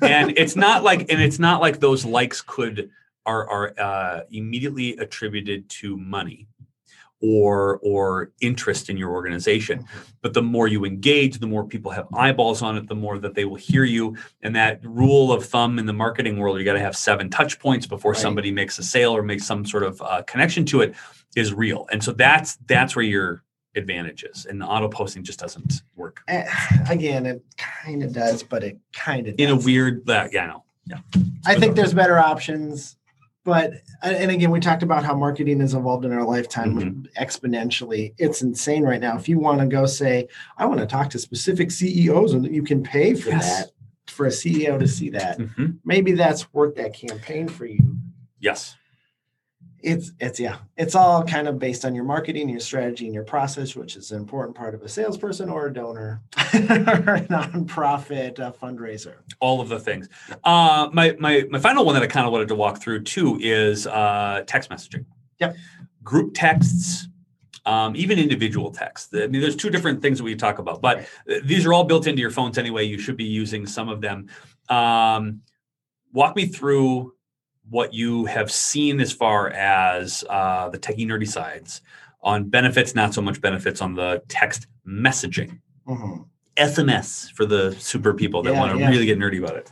[0.00, 2.90] And it's not like, and it's not like those likes could
[3.24, 6.48] are are uh, immediately attributed to money
[7.22, 9.84] or or interest in your organization.
[10.20, 13.34] But the more you engage, the more people have eyeballs on it, the more that
[13.34, 14.16] they will hear you.
[14.42, 17.58] And that rule of thumb in the marketing world, you got to have seven touch
[17.58, 18.20] points before Right.
[18.20, 20.94] somebody makes a sale or makes some sort of uh, connection to it
[21.36, 21.86] is real.
[21.92, 23.42] And so that's that's where your
[23.74, 24.44] advantage is.
[24.44, 26.44] And the auto posting just doesn't work Eh,
[26.90, 30.08] Again, it kind of does, but it kind of in a weird.
[30.10, 30.64] Uh, yeah, I know.
[31.46, 32.96] I think there's better options,
[33.44, 37.22] but and again, we talked about how marketing has evolved in our lifetime Mm-hmm.
[37.22, 38.14] exponentially.
[38.18, 39.16] It's insane right now.
[39.16, 40.28] If you want to go say,
[40.58, 43.66] I want to talk to specific CEOs, and you can pay for Yes.
[43.66, 43.70] that
[44.06, 45.38] for a CEO to see that.
[45.38, 45.78] Mhm.
[45.84, 47.96] Maybe that's worth that campaign for you.
[48.40, 48.76] Yes.
[49.82, 53.24] It's it's yeah, it's all kind of based on your marketing, your strategy, and your
[53.24, 58.38] process, which is an important part of a salesperson or a donor or a nonprofit
[58.38, 59.16] uh, fundraiser.
[59.40, 60.08] all of the things.
[60.44, 63.38] Uh, my my my final one that I kind of wanted to walk through too
[63.40, 65.04] is uh, text messaging.
[65.40, 65.56] Yep.
[66.04, 67.08] Group texts,
[67.66, 69.12] um, even individual texts.
[69.14, 71.06] I mean, there's two different things that we talk about, but
[71.44, 72.84] these are all built into your phones anyway.
[72.84, 74.28] You should be using some of them.
[74.68, 75.42] Um,
[76.12, 77.14] walk me through
[77.70, 81.80] what you have seen as far as uh, the techie nerdy sides
[82.22, 85.58] on benefits, not so much benefits on the text messaging.
[85.88, 86.26] Mhm.
[86.56, 88.88] SMS for the super people that Yeah, want to yeah.
[88.90, 89.70] really get nerdy about it.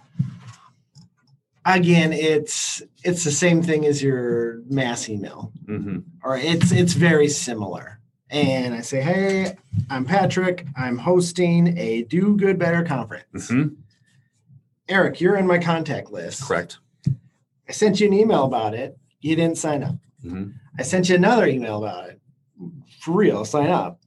[1.66, 5.52] Again, it's it's the same thing as your mass email.
[5.66, 7.98] hmm or it's it's very similar.
[8.30, 9.56] And I say, hey,
[9.90, 10.64] I'm Patrick.
[10.76, 13.48] I'm hosting a Do Good Better conference.
[13.50, 13.68] hmm
[14.88, 16.42] Erick, you're in my contact list.
[16.42, 16.78] Correct.
[17.70, 18.98] I sent you an email about it.
[19.20, 19.94] You didn't sign up.
[20.22, 22.20] hmm I sent you another email about it.
[23.00, 24.00] For real, sign up.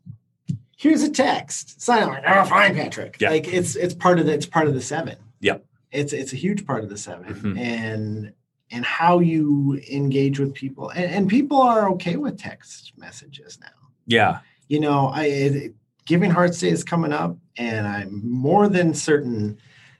[0.77, 1.79] Here's a text.
[1.81, 2.21] Sign up.
[2.27, 3.15] Oh, fine, Patrick.
[3.21, 3.29] Yeah.
[3.29, 5.15] Like it's it's part of the it's part of the seven.
[5.39, 5.63] Yep.
[5.93, 7.57] It's it's a huge part of the 7 Mhm.
[7.57, 8.33] and
[8.69, 13.67] and how you engage with people and, and people are okay with text messages now.
[14.05, 14.39] Yeah.
[14.67, 15.73] you know, I it,
[16.05, 19.57] Giving Hearts Day is coming up, and I'm more than certain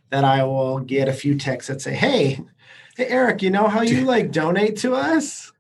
[0.10, 2.40] that I will get a few texts that say, "Hey,
[2.98, 5.52] hey, Erick, you know how you like donate to us?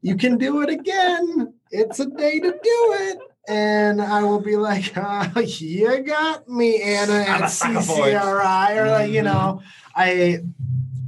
[0.00, 1.54] You can do it again.
[1.70, 6.80] It's a day to do it." And I will be like, oh, "You got me,
[6.82, 8.14] Anna at a sucker for it.
[8.14, 9.24] CCRI," or like, you Mhm.
[9.24, 9.62] know,
[9.94, 10.40] I.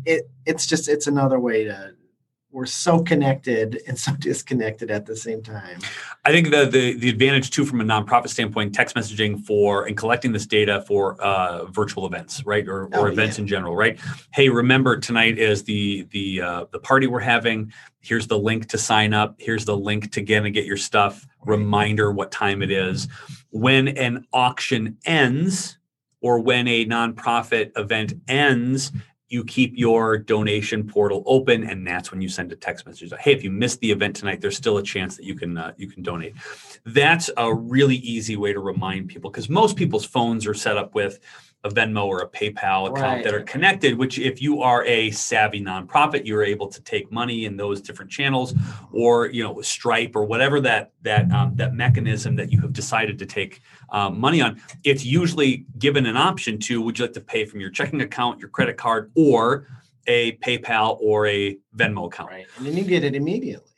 [0.07, 1.95] It it's just it's another way to.
[2.55, 5.81] We're so connected and so disconnected at the same time.
[6.25, 9.97] I think the, the the advantage too, from a nonprofit standpoint, text messaging for and
[9.97, 13.99] collecting this data for uh, virtual events, right, or, or Oh, events in general, right.
[14.33, 17.73] Hey, remember tonight is the the uh, the party we're having.
[18.01, 19.35] Here's the link to sign up.
[19.39, 21.27] Here's the link to get and get your stuff.
[21.45, 23.09] Reminder what time it is.
[23.51, 25.77] When an auction ends,
[26.21, 28.93] or when a nonprofit event ends,
[29.29, 33.13] you keep your donation portal open, and that's when you send a text message.
[33.19, 35.73] Hey, if you missed the event tonight, there's still a chance that you can uh,
[35.77, 36.35] you can donate.
[36.85, 40.95] That's a really easy way to remind people because most people's phones are set up
[40.95, 41.21] with
[41.65, 43.25] a Venmo or a PayPal account Right.
[43.25, 43.99] that are connected.
[43.99, 48.11] Which, if you are a savvy nonprofit, you're able to take money in those different
[48.11, 48.55] channels,
[48.93, 53.19] or you know Stripe or whatever that that um, that mechanism that you have decided
[53.19, 57.21] to take um, money on it's usually given an option to would you like to
[57.21, 59.67] pay from your checking account, your credit card, or
[60.07, 62.31] a PayPal or a Venmo account.
[62.31, 62.47] Right.
[62.59, 63.71] And then you get it immediately.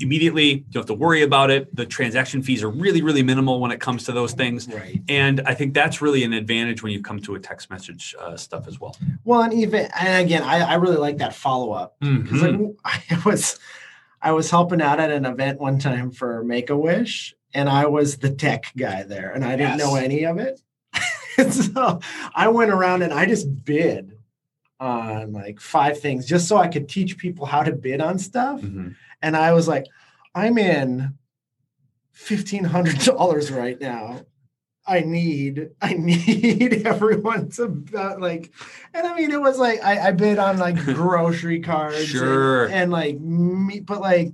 [0.00, 1.74] Immediately, you don't have to worry about it.
[1.74, 4.68] The transaction fees are really, really minimal when it comes to those things.
[4.68, 5.02] Right.
[5.08, 8.36] And I think that's really an advantage when you come to a text message uh,
[8.36, 8.96] stuff as well.
[9.24, 12.74] Well, and even and again, I, I really like that follow up because Mhm.
[12.84, 13.58] I was
[14.22, 17.86] I was helping out at an event one time for Make a Wish, and I
[17.86, 19.86] was the tech guy there, and I didn't Yes.
[19.86, 20.60] know any of it.
[21.52, 22.00] so
[22.34, 24.17] I went around and I just bid
[24.80, 28.60] on like five things just so I could teach people how to bid on stuff.
[28.60, 28.94] Mhm.
[29.22, 29.86] And I was like,
[30.34, 31.14] I'm in
[32.12, 34.22] fifteen hundred dollars right now.
[34.86, 37.66] I need, I need everyone to
[38.18, 38.50] like,
[38.94, 42.68] and I mean, it was like I, I bid on like grocery cards, Sure.
[42.68, 44.32] and, like me, but like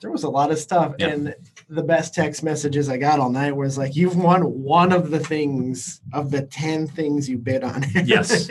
[0.00, 1.34] there was a lot of stuff, and
[1.68, 5.20] the best text messages I got all night was like, "You've won one of the
[5.20, 8.48] things of the ten things you bid on." Yes.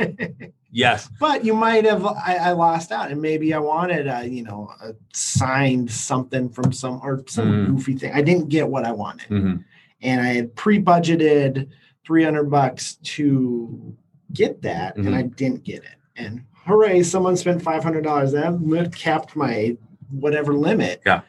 [0.72, 1.10] Yes.
[1.20, 4.70] but you might have I, I lost out and maybe i wanted a you know
[4.84, 7.68] a signed something from some or some Mm.
[7.70, 9.64] goofy thing i didn't get what i wanted Mhm.
[10.04, 11.70] and i had pre-budgeted
[12.06, 13.96] 300 bucks to
[14.32, 15.08] get that Mhm.
[15.08, 19.76] and i didn't get it and hooray someone spent $500 that capped my
[20.12, 21.22] whatever limit Yeah.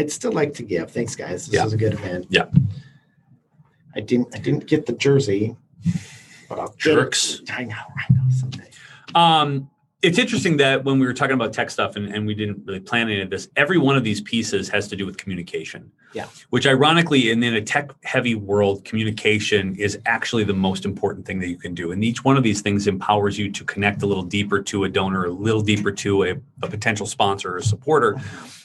[0.00, 1.64] I'd still like to give thanks guys this Yeah.
[1.64, 2.46] was a good event Yeah.
[3.94, 5.56] i didn't i didn't get the jersey
[6.48, 6.74] but i'll.
[6.76, 7.42] Jerks.
[7.50, 8.68] i know i know someday
[9.14, 9.68] Um,
[10.02, 12.80] it's interesting that when we were talking about tech stuff and, and we didn't really
[12.80, 15.92] plan any of this, every one of these pieces has to do with communication.
[16.14, 16.26] Yeah.
[16.48, 21.38] Which ironically, in, in a tech heavy world, communication is actually the most important thing
[21.40, 21.92] that you can do.
[21.92, 24.88] And each one of these things empowers you to connect a little deeper to a
[24.88, 26.30] donor, a little deeper to a,
[26.62, 28.18] a potential sponsor or supporter,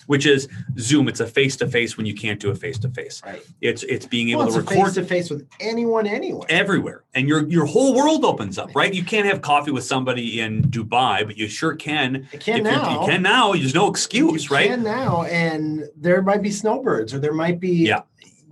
[0.08, 0.48] which is
[0.80, 1.08] Zoom.
[1.08, 3.22] It's a face to face when you can't do a face to face.
[3.26, 6.46] right It's it's being able well, it's to record face to face with anyone anywhere.
[6.50, 10.40] everywhere and your your whole world opens up right you can't have coffee with somebody
[10.42, 13.02] in dubai but you sure can You can if you, now.
[13.02, 17.14] you can now there's no excuse you right can now, and there might be snowbirds,
[17.14, 17.72] or there might be.
[17.88, 18.02] Yeah.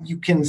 [0.03, 0.43] You can.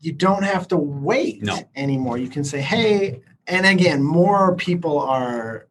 [0.00, 1.58] You don't have to wait No.
[1.76, 2.16] anymore.
[2.18, 5.66] You can say, "Hey," and again, more people are.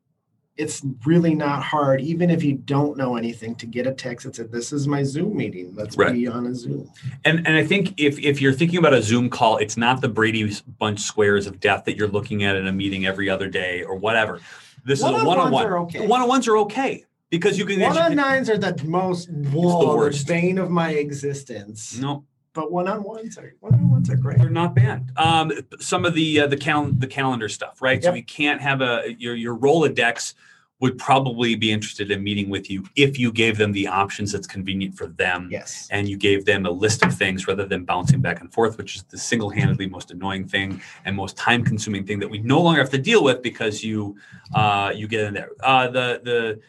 [0.60, 4.36] It's really not hard, even if you don't know anything, to get a text that
[4.36, 5.74] said, "This is my Zoom meeting.
[5.74, 6.12] Let's Right.
[6.14, 6.92] be on a Zoom."
[7.24, 10.08] and and i think if if you're thinking about a zoom call it's not the
[10.10, 13.84] brady bunch squares of death that you're looking at in a meeting every other day
[13.84, 14.40] or whatever
[14.86, 16.08] this is a One-on-ones one-on-one okay.
[16.08, 20.28] one-on-ones are okay because you can One on nines are the most whoa, the worst.
[20.28, 21.98] bane of my existence.
[22.00, 24.38] no But one on ones are one on ones are great.
[24.40, 25.12] they're not bad.
[25.18, 28.02] Um, some of the uh, the cal- the calendar stuff, right?
[28.04, 28.14] So Yep.
[28.14, 30.34] we can't have a your your Rolodex
[30.82, 34.48] would probably be interested in meeting with you if you gave them the options that's
[34.48, 35.50] convenient for them.
[35.52, 35.88] Yes.
[35.92, 38.96] And you gave them a list of things rather than bouncing back and forth, which
[38.96, 42.90] is the single-handedly most annoying thing and most time-consuming thing that we no longer have
[42.92, 44.18] to deal with because you
[44.54, 45.52] uh, you get in there.
[45.62, 46.60] Uh, the the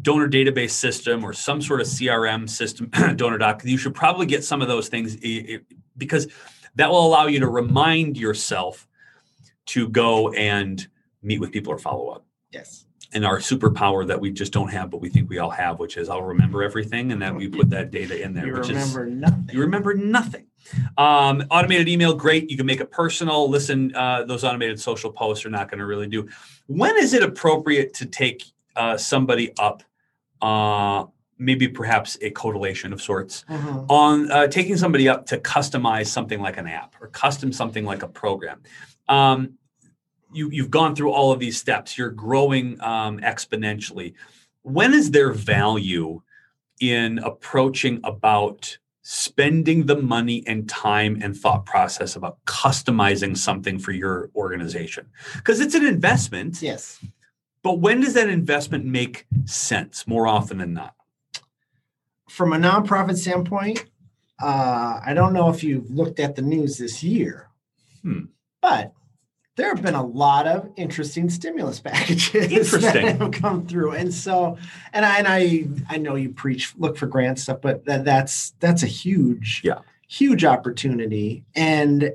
[0.00, 4.60] donor database system or some sort of CRM system, DonorDoc, you should probably get some
[4.62, 5.16] of those things
[5.96, 6.28] because
[6.74, 8.86] that will allow you to remind yourself
[9.66, 10.86] to go and
[11.22, 12.26] meet with people or follow up.
[12.52, 12.85] Yes.
[13.12, 15.96] And our superpower that we just don't have, but we think we all have, which
[15.96, 18.94] is I'll remember everything, and then we put that data in there, You which is
[18.96, 19.48] remember nothing.
[19.54, 20.46] you remember nothing.
[20.98, 22.50] Um, automated email, great.
[22.50, 23.48] You can make it personal.
[23.48, 26.28] Listen, uh, those automated social posts are not going to really do.
[26.66, 28.42] When is it appropriate to take
[28.74, 29.82] uh, somebody up,
[30.42, 31.04] uh,
[31.38, 33.86] maybe perhaps a Codelation of sorts, Mhm.
[33.88, 38.02] on uh, taking somebody up to customize something like an app or custom something like
[38.02, 38.62] a program?
[39.08, 39.52] Um,
[40.36, 41.96] you, you've gone through all of these steps.
[41.96, 44.14] You're growing um, exponentially.
[44.62, 46.22] When is there value
[46.80, 53.92] in approaching about spending the money and time and thought process about customizing something for
[53.92, 56.98] your organization because it's an investment Yes.
[57.62, 60.96] but when does that investment make sense more often than not
[62.28, 63.84] From a nonprofit standpoint,
[64.42, 67.48] uh, I don't know if you've looked at the news this year,
[68.02, 68.24] Hmm.
[68.60, 68.92] but
[69.56, 72.80] there have been a lot of interesting stimulus packages Interesting.
[72.80, 74.56] that have come through, and so
[74.92, 78.50] and I and I I know you preach look for grant stuff, but that, that's
[78.60, 79.80] that's a huge Yeah.
[80.06, 82.12] huge opportunity, and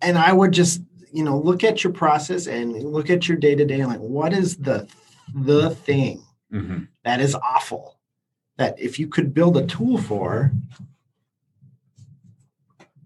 [0.00, 0.82] and I would just
[1.12, 4.32] you know look at your process and look at your day to day, like what
[4.32, 4.88] is the
[5.34, 6.22] the thing
[6.52, 6.84] mm-hmm.
[7.04, 7.98] that is awful
[8.56, 10.52] that if you could build a tool for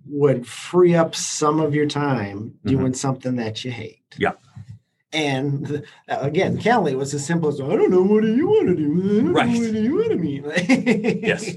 [0.07, 4.33] would free up some of your time doing something that you hate Yeah.
[5.13, 8.69] and th- again Callie was as simple as i don't know what do you want
[8.69, 9.49] to do I don't know Right.
[9.49, 10.45] what do you want to mean
[11.23, 11.57] Yes.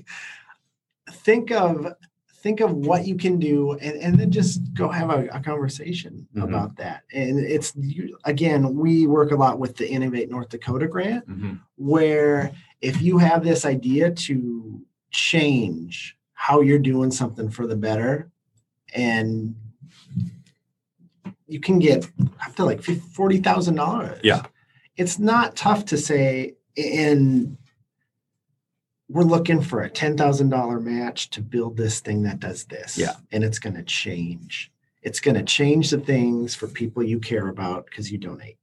[1.12, 1.88] think of
[2.44, 6.28] think of what you can do and, and then just go have a, a conversation
[6.36, 6.44] Mhm.
[6.44, 10.88] about that and it's you, again we work a lot with the innovate north dakota
[10.88, 11.60] grant Mhm.
[11.76, 14.82] where if you have this idea to
[15.12, 18.30] change how you're doing something for the better
[18.94, 19.56] and
[21.48, 22.06] you can get
[22.46, 24.20] up to like fif- $40,000.
[24.24, 24.44] Yeah.
[24.96, 27.58] It's not tough to say and
[29.10, 32.98] we're looking for a $10,000 match to build this thing that does this.
[32.98, 33.16] Yeah.
[33.32, 34.72] And it's going to change.
[35.02, 38.58] It's going to change the things for people you care about because you donate.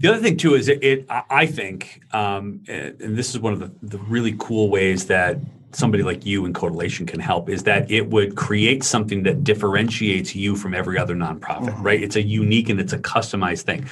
[0.00, 3.38] The other thing too is it, it I I think, um, and and this is
[3.38, 5.38] one of the, the really cool ways that
[5.72, 10.34] somebody like you in Codelation can help is that it would create something that differentiates
[10.34, 11.84] you from every other nonprofit, Mhm.
[11.84, 12.02] right?
[12.02, 13.86] It's a unique and it's a customized thing.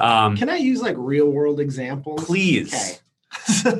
[0.00, 2.24] Um, Can I use like real world examples?
[2.24, 2.72] please.
[2.74, 2.98] Okay.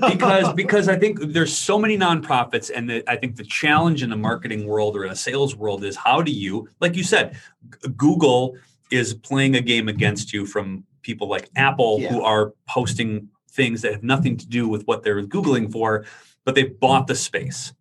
[0.10, 4.10] because because I think there's so many nonprofits, and the, I think the challenge in
[4.10, 7.34] the marketing world or in a sales world is how do you, like you said,
[7.82, 8.56] G- Google
[8.90, 13.92] is playing a game against you from people like Apple who are posting things that
[13.92, 16.04] have nothing to do with what they're googling for,
[16.48, 17.74] but they've bought the space,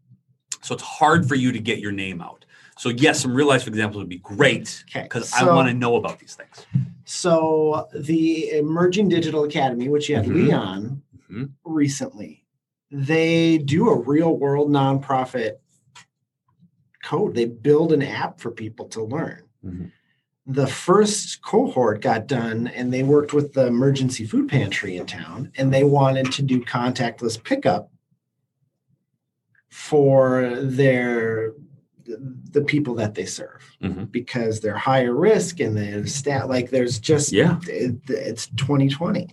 [0.61, 2.43] so it's hard for you to get your name out.
[2.77, 5.95] So yes, some real life examples would be great Okay, because I want to know
[5.95, 6.65] about these things.
[7.05, 10.35] So the Emerging Digital Academy, which you had Mhm.
[10.35, 11.01] Leon
[11.31, 11.51] Mhm.
[11.63, 12.45] recently,
[12.91, 15.59] they do a real world nonprofit
[17.05, 17.35] code.
[17.35, 19.43] They build an app for people to learn.
[19.65, 19.91] Mhm.
[20.45, 25.53] The first cohort got done and they worked with the emergency food pantry in town
[25.55, 27.93] and they wanted to do contactless pickup
[29.69, 31.53] for their
[32.51, 33.61] the people that they serve.
[33.83, 34.09] Mhm.
[34.11, 37.59] because they're higher risk and the stat like there's just Yeah.
[37.67, 39.27] it, it's 2020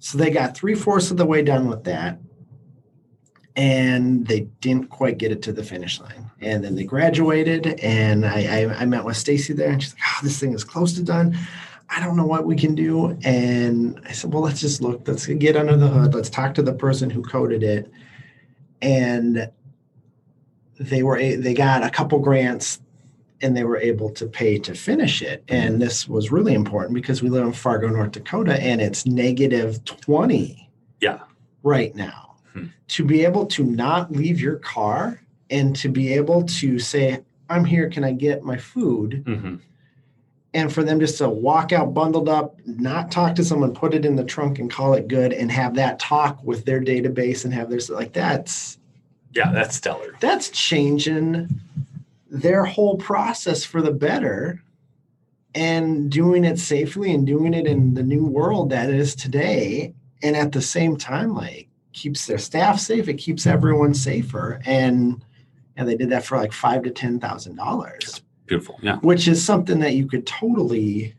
[0.00, 2.18] so they got three-fourths of the way done with that.
[3.56, 6.30] And they didn't quite get it to the finish line.
[6.40, 10.02] And then they graduated and i i, I met with stacy there and she's like
[10.06, 11.36] oh this thing is close to done.
[11.90, 13.18] I don't know what we can do.
[13.24, 16.14] And i said well let's just look let's get under the hood.
[16.14, 17.90] Let's talk to the person who coded it.
[18.80, 19.50] And
[20.78, 22.80] they were a- they got a couple grants
[23.40, 25.44] and they were able to pay to finish it.
[25.48, 29.84] And this was really important because we live in Fargo, North Dakota, and it's negative
[29.84, 30.68] 20
[31.00, 31.20] Yeah.
[31.62, 32.34] right now.
[32.52, 32.66] Hmm.
[32.88, 35.20] To be able to not leave your car
[35.50, 39.22] and to be able to say, I'm here, can I get my food?
[39.26, 39.60] Mhm.
[40.54, 44.04] And for them just to walk out bundled up, not talk to someone, put it
[44.04, 47.52] in the trunk and call it good, and have that talk with their database and
[47.54, 48.77] have their like that's
[49.34, 50.14] Yeah, that's stellar.
[50.20, 51.48] that's changing
[52.30, 54.62] their whole process for the better
[55.54, 60.36] and doing it safely and doing it in the new world that is today and
[60.36, 65.24] at the same time like keeps their staff safe it keeps everyone safer and
[65.76, 68.78] and they did that for like five to ten thousand dollars Beautiful.
[68.82, 68.96] Yeah.
[68.98, 71.14] which is something that you could totally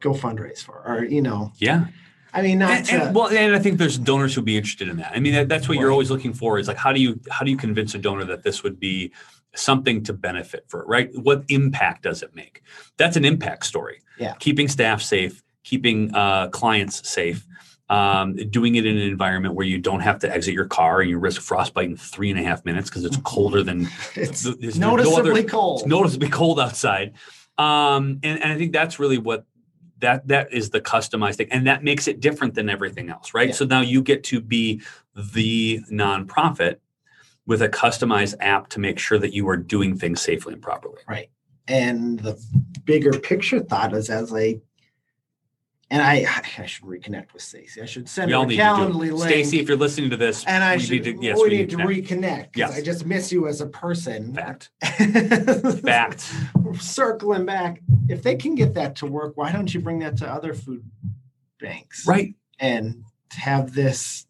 [0.00, 1.86] go fundraise for or you know Yeah.
[2.32, 4.88] I mean not and, to, and- well, and I think there's donors who'd be interested
[4.88, 5.12] in that.
[5.14, 7.44] I mean, that, that's what you're always looking for is like, how do you how
[7.44, 9.12] do you convince a donor that this would be
[9.54, 11.10] something to benefit for, right?
[11.14, 12.62] What impact does it make?
[12.96, 14.00] That's an impact story.
[14.18, 14.34] Yeah.
[14.38, 17.46] Keeping staff safe, keeping uh, clients safe.
[17.88, 21.10] Um, doing it in an environment where you don't have to exit your car and
[21.10, 24.78] you risk frostbite in three and a half minutes because it's colder than it's there's
[24.78, 27.14] no other- noticeably cold it's noticeably cold outside.
[27.58, 29.44] Um, and, and I think that's really what
[30.00, 31.48] that that is the customized thing.
[31.50, 33.48] And that makes it different than everything else, right?
[33.48, 33.54] Yeah.
[33.54, 34.82] So now you get to be
[35.14, 36.76] the nonprofit
[37.46, 41.02] with a customized app to make sure that you are doing things safely and properly.
[41.08, 41.30] Right.
[41.66, 42.40] And the
[42.84, 44.60] bigger picture thought is as like
[45.90, 46.24] and I
[46.58, 47.82] I should reconnect with Stacy.
[47.82, 49.22] I should send We her a need Calendly link.
[49.22, 51.56] Stacy, if you're listening to this, and I we should need to, yes, we, we
[51.58, 52.78] need to reconnect because Yes.
[52.78, 54.34] I just miss you as a person.
[54.34, 54.70] Fact.
[54.82, 55.78] Fact.
[55.80, 56.34] Fact.
[56.78, 60.28] Circling back, if they can get that to work, why don't you bring that to
[60.30, 60.84] other food
[61.58, 62.06] banks?
[62.06, 62.34] Right.
[62.58, 64.26] And have this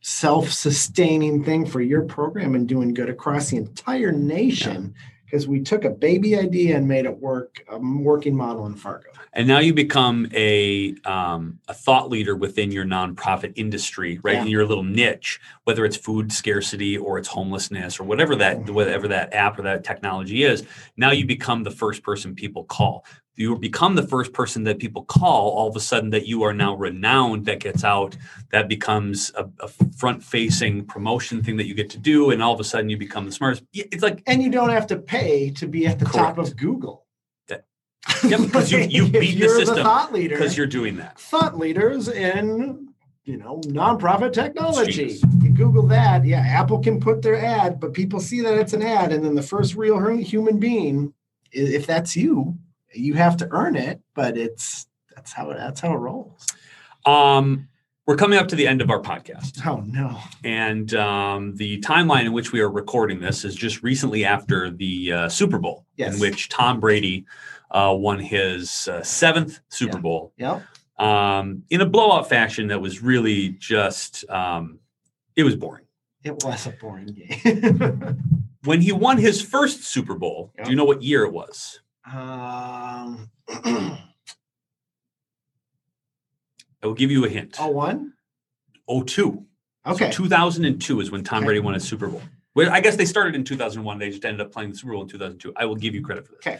[0.00, 4.94] self-sustaining thing for your program and doing good across the entire nation
[5.34, 9.10] because we took a baby idea and made it work a working model in fargo
[9.32, 14.34] And now you become a um, a thought leader within your nonprofit industry, right?
[14.34, 14.42] Yeah.
[14.42, 18.74] In your little niche, whether it's food scarcity or it's homelessness or whatever that Mm-hmm.
[18.74, 20.62] whatever that app or that technology is.
[20.96, 23.04] Now you become the first person people call.
[23.36, 25.50] You become the first person that people call.
[25.50, 27.46] All of a sudden, that you are now renowned.
[27.46, 28.16] That gets out.
[28.52, 32.60] That becomes a, a front-facing promotion thing that you get to do, and all of
[32.60, 33.64] a sudden, you become the smartest.
[33.72, 37.06] It's like and you don't have to pay to be at the top of google
[37.48, 37.64] That-
[38.22, 41.18] Yeah, because you- you beat the you're system thought leader because you're doing that.
[41.18, 42.88] thought leaders in
[43.24, 45.18] you know, nonprofit technology.
[45.40, 46.26] You Google that.
[46.26, 49.12] Yeah, Apple can put their ad, but people see that it's an ad.
[49.12, 51.14] And then the first real human being,
[51.50, 52.54] if that's you,
[52.94, 56.46] you have to earn it, but it's that's how it that's how it rolls.
[57.06, 57.68] Um,
[58.06, 59.66] we're coming up to the end of our podcast.
[59.66, 60.18] Oh no.
[60.42, 65.12] And um, the timeline in which we are recording this is just recently after the
[65.12, 66.14] uh, Super Bowl, Yes.
[66.14, 67.24] in which Tom Brady
[67.70, 70.02] uh, won his uh, seventh Super Yeah.
[70.02, 70.62] Bowl Yep.
[70.98, 74.78] um, in a blowout fashion that was really just, um,
[75.34, 75.84] it was boring.
[76.22, 77.06] It was a boring
[77.42, 78.18] game.
[78.64, 80.64] When he won his first Super Bowl, Yeah.
[80.64, 81.80] do you know what year it was?
[82.12, 83.28] Um
[86.82, 87.56] I will give you a hint.
[87.58, 88.12] oh one?
[88.88, 89.44] 02.
[89.86, 90.10] Okay.
[90.10, 91.46] 2002 is when Tom Okay.
[91.46, 92.22] Brady won his Super Bowl.
[92.54, 93.98] Well, I guess they started in 2001.
[93.98, 95.52] They just ended up playing the Super Bowl in 2002.
[95.56, 96.46] I will give you credit for this.
[96.46, 96.58] Okay.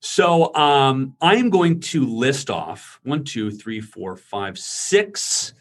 [0.00, 5.52] So um, I am going to list off one, two, three, four, five, six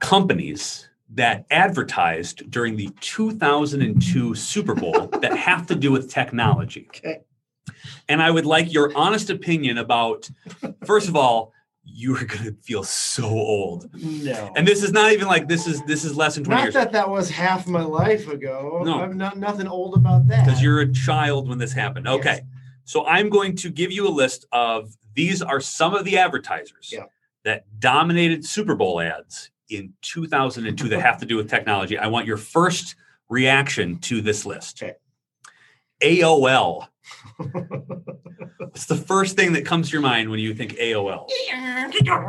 [0.00, 6.86] companies that advertised during the 2002 Super Bowl that have to do with technology.
[6.88, 7.20] Okay.
[8.08, 10.28] And I would like your honest opinion about,
[10.84, 11.52] first of all,
[11.84, 13.88] you are going to feel so old.
[13.94, 14.52] No.
[14.56, 16.74] And this is not even like this is this is less than 20 not years
[16.74, 18.82] that that was half my life ago.
[18.84, 19.00] No.
[19.00, 20.44] I'm not nothing old about that.
[20.44, 22.06] because you're a child when this happened.
[22.06, 22.14] Yes.
[22.18, 22.40] Okay.
[22.84, 26.90] So I'm going to give you a list of these are some of the advertisers
[26.92, 27.04] Yeah.
[27.44, 31.96] that dominated Super Bowl ads in 2002 that have to do with technology.
[31.98, 32.96] I want your first
[33.28, 34.82] reaction to this list.
[34.82, 34.94] Okay.
[36.02, 36.86] AOL.
[38.58, 41.28] What's the first thing that comes to your mind when you think AOL?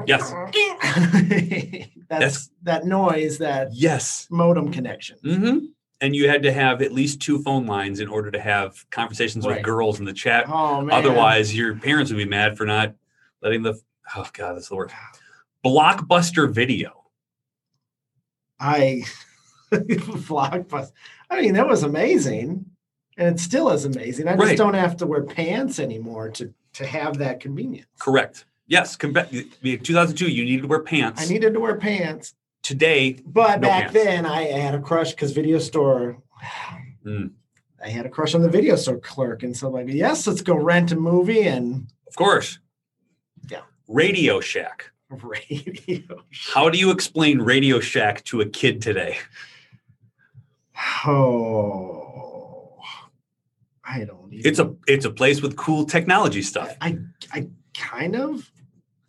[0.07, 0.31] Yes.
[0.31, 4.27] that's, That's- that noise, that Yes.
[4.29, 5.17] modem connection.
[5.23, 5.57] hmm
[6.01, 9.45] And you had to have at least two phone lines in order to have conversations
[9.45, 10.45] with girls in the chat.
[10.47, 10.95] Oh man.
[10.97, 12.93] Otherwise, your parents would be mad for not
[13.41, 13.79] letting the.
[14.15, 14.93] Oh God, that's the worst.
[15.65, 17.03] Blockbuster Video.
[18.59, 19.03] I
[19.71, 20.91] blockbuster.
[21.29, 22.65] I mean, that was amazing,
[23.17, 24.27] and it still is amazing.
[24.27, 24.57] I just Right.
[24.57, 27.87] don't have to wear pants anymore to to have that convenience.
[27.99, 28.45] Correct.
[28.67, 28.95] Yes.
[28.95, 29.29] Compa-
[29.83, 31.21] 2002, you needed to wear pants.
[31.21, 33.93] I needed to wear pants, Today, but No back pants.
[33.93, 36.17] then I had a crush because video store.
[37.05, 37.31] Mm.
[37.83, 40.41] I had a crush on the video store clerk, and so I'm like, yes, let's
[40.41, 42.59] go rent a movie and of course.
[43.49, 43.61] Yeah.
[43.87, 44.91] Radio Shack.
[45.09, 46.23] radio.
[46.29, 46.53] Shack.
[46.53, 49.17] How do you explain Radio Shack to a kid today?
[51.05, 51.96] Oh,
[53.87, 54.33] I don't.
[54.33, 56.75] Even, It's a it's a place with cool technology stuff.
[56.81, 56.99] I
[57.31, 58.51] I kind of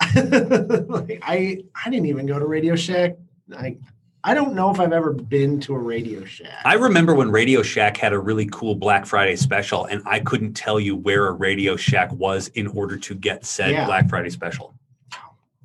[0.15, 3.17] like I I didn't even go to Radio Shack.
[3.57, 3.77] I
[4.25, 6.63] I don't know if I've ever been to a Radio Shack.
[6.65, 10.55] I remember when Radio Shack had a really cool Black Friday special, and I couldn't
[10.55, 13.87] tell you where a Radio Shack was in order to get said Yeah.
[13.87, 14.75] Black Friday special.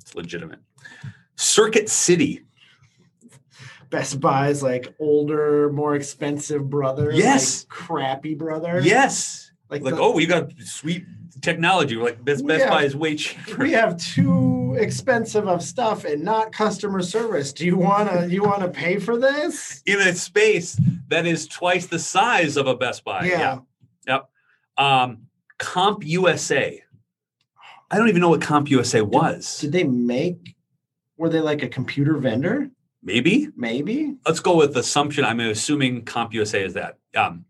[0.00, 0.60] It's legitimate.
[1.36, 2.42] Circuit City.
[3.90, 7.12] Best Buy's like older, more expensive brother.
[7.12, 7.64] like, Yes.
[7.68, 8.80] crappy brother.
[8.82, 9.50] Yes.
[9.70, 11.04] like, Like, the- oh, we got sweet
[11.40, 11.96] technology.
[11.96, 12.70] We're like, Best, Best Yeah.
[12.70, 13.62] Buy is way cheaper.
[13.62, 17.52] we have too expensive of stuff and not customer service.
[17.52, 19.82] Do you wanna you wanna pay for this?
[19.86, 20.78] in a space
[21.08, 23.24] that is twice the size of a Best Buy.
[23.26, 23.58] Yeah.
[24.06, 24.28] Yep.
[24.76, 25.26] Um,
[25.58, 26.82] Comp USA.
[27.90, 29.58] I don't even know what Comp USA was.
[29.60, 30.56] Did they make?
[31.16, 32.70] Were they like a computer vendor?
[33.04, 33.48] Maybe.
[33.54, 34.16] Maybe.
[34.26, 35.24] let's go with assumption.
[35.24, 36.98] I'm assuming CompUSA is that.
[37.14, 37.44] Um,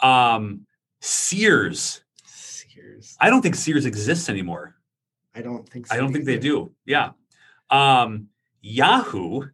[0.00, 0.66] um,
[1.00, 2.02] Sears.
[2.24, 3.16] Sears.
[3.20, 4.74] I don't think Sears exists anymore.
[5.34, 5.86] I don't think.
[5.86, 6.72] so I don't think they do.
[6.86, 7.10] Yeah.
[7.70, 8.28] Um,
[8.62, 9.48] Yahoo.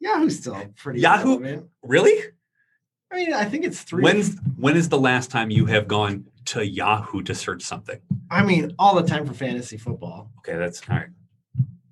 [0.00, 1.00] Yahoo's still pretty.
[1.00, 1.40] Yahoo?
[1.40, 1.66] relevant.
[1.82, 2.22] Really?
[3.10, 4.02] I mean, I think it's three.
[4.02, 7.98] When's when is the last time you have gone to Yahoo to search something?
[8.30, 10.30] I mean, all the time for fantasy football.
[10.38, 11.08] Okay, that's all right.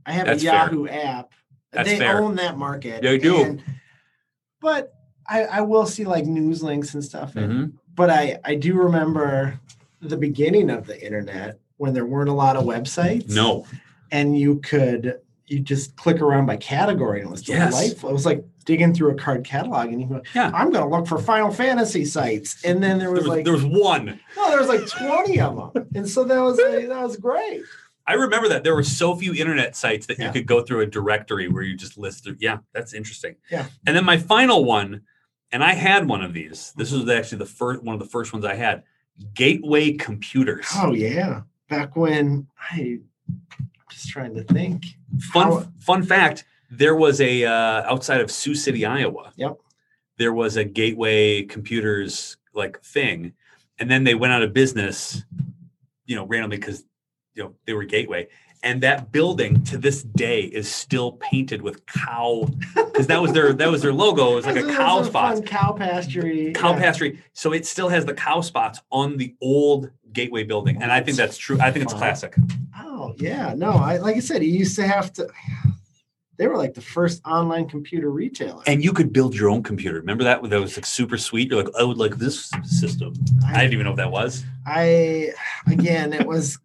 [0.05, 0.55] I have That's a fair.
[0.55, 1.33] Yahoo app.
[1.77, 2.21] That's they fair.
[2.23, 3.03] own that market.
[3.03, 3.43] They do.
[3.43, 3.63] and-
[4.61, 4.93] but
[5.29, 7.37] I, I will see like news links and stuff.
[7.37, 7.73] And, Mhm.
[7.95, 9.59] But I, I do remember
[10.03, 13.29] the beginning of the internet when there weren't a lot of websites.
[13.35, 13.67] No.
[14.11, 15.19] And you could
[15.49, 17.71] you just click around by category and it was Yes.
[17.73, 18.11] delightful.
[18.11, 20.51] It was like digging through a card catalog and you go, Yeah.
[20.53, 22.65] I'm gonna look for Final Fantasy sites.
[22.65, 24.19] And then there There was, was, like there was one.
[24.37, 25.87] no, there was like 20 of them.
[25.95, 27.63] And so that was like, that was great.
[28.09, 30.87] I remember that there were so few internet sites that you could go through a
[30.87, 32.37] directory where you just list through.
[32.39, 33.35] Yeah, that's interesting.
[33.51, 33.67] Yeah.
[33.87, 35.03] And then my final one,
[35.51, 36.73] and I had one of these.
[36.77, 38.85] This was actually the first one of the first ones I had.
[39.35, 40.67] Gateway Computers.
[40.77, 41.43] Oh yeah.
[41.69, 42.99] Back when I
[43.59, 44.87] I'm just trying to think.
[45.33, 49.33] fun how- fun fact: there was a uh, outside of Sioux City, Iowa.
[49.37, 49.57] Yep.
[50.19, 53.33] There was a Gateway Computers like thing,
[53.79, 55.25] and then they went out of business.
[56.05, 56.85] You know, randomly because
[57.37, 58.29] you know they were Gateway,
[58.63, 63.53] and that building to this day is still painted with cow because that was their
[63.53, 64.33] that was their logo.
[64.33, 66.51] It was like a cow spot, cow pasture.
[66.53, 67.13] cow pasture.
[67.33, 71.17] So it still has the cow spots on the old Gateway building, and I think
[71.17, 71.59] that's true.
[71.61, 72.35] I think it's classic.
[72.81, 75.29] Oh yeah, no, I like I said, you used to have to.
[76.39, 78.63] They were like the first online computer retailer.
[78.67, 79.97] And you could build your own computer.
[79.97, 80.43] Remember that?
[80.43, 81.49] That was like super sweet.
[81.49, 83.15] You're like, I would like this system.
[83.47, 84.45] I didn't even know what that was.
[84.67, 85.33] I
[85.67, 86.59] again, it was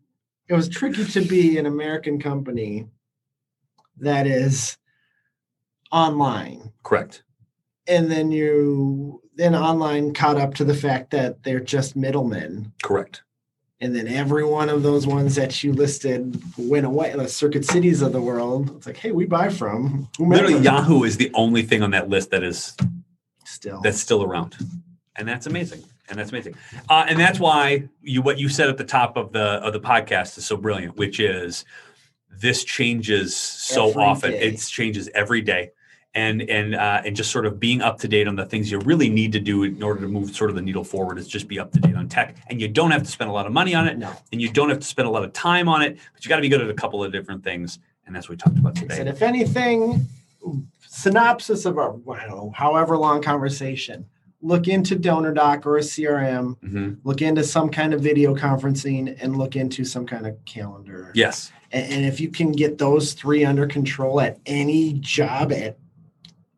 [0.51, 2.85] it was tricky to be an American company
[3.99, 4.77] that is
[5.93, 7.23] online, Correct.
[7.87, 13.23] and then you then online caught up to the fact that they're just middlemen, Correct.
[13.79, 17.13] and then every one of those ones that you listed went away.
[17.15, 18.75] The Circuit Cities of the world.
[18.75, 20.09] It's like, hey, we buy from.
[20.19, 22.75] Literally, Yahoo is the only thing on that list that is
[23.45, 23.79] still.
[23.79, 24.57] that's still around,
[25.15, 25.81] and that's amazing.
[26.11, 26.55] And that's amazing.
[26.89, 29.79] Uh, and that's why you what you said at the top of the of the
[29.79, 31.65] podcast is so brilliant, which is
[32.29, 34.31] this changes so Every often.
[34.31, 34.41] day.
[34.41, 35.71] It changes every day.
[36.13, 38.79] And and uh, and just sort of being up to date on the things you
[38.79, 41.47] really need to do in order to move sort of the needle forward is just
[41.47, 42.35] be up to date on tech.
[42.49, 44.11] And you don't have to spend a lot of money on it, no.
[44.33, 46.35] and you don't have to spend a lot of time on it, but you got
[46.35, 47.79] to be good at a couple of different things.
[48.05, 48.99] And that's what we talked about today.
[48.99, 50.05] And if anything,
[50.85, 54.05] synopsis of our I don't know, however long conversation.
[54.41, 56.57] Look into DonorDoc or a CRM.
[56.59, 61.11] hmm Look into some kind of video conferencing and look into some kind of calendar.
[61.13, 61.51] Yes.
[61.71, 65.77] And, and if you can get those three under control at any job, at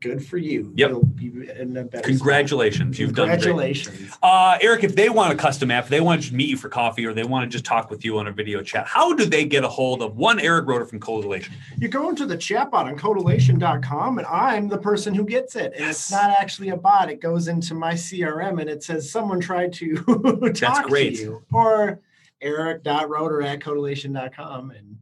[0.04, 0.72] good for you.
[0.76, 0.90] Yep.
[0.90, 1.98] You'll be in a better.
[1.98, 2.04] spot.
[2.04, 3.00] Congratulations.
[3.00, 3.40] You've done great.
[3.42, 4.12] Congratulations.
[4.22, 6.58] Uh, Erick, if they want a custom app, if they want to just meet you
[6.58, 9.14] for coffee or they want to just talk with you on a video chat, how
[9.14, 11.52] do they get a hold of one Erick Roder from Codelation?
[11.80, 15.74] You go into the chatbot on codelation.com and I'm the person who gets it.
[15.76, 17.10] And it's not actually a bot.
[17.10, 19.96] It goes into my CRM and it says someone tried to
[20.54, 21.16] talk great.
[21.16, 21.44] to you.
[21.54, 22.00] Or
[22.42, 24.72] erick.roder at codelation.com.
[24.72, 24.98] And,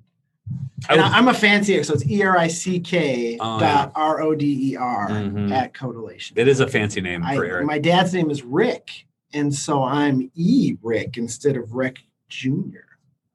[0.90, 4.22] and I, am a fancy, so it's E R I C K Oh, dot R
[4.22, 5.52] O D E R Mhm.
[5.52, 6.34] at codelation.
[6.38, 7.66] It is a fancy name I, for Eric.
[7.66, 9.06] my dad's name is Rick.
[9.34, 12.00] And so I'm E Rick instead of Rick
[12.30, 12.80] Jr.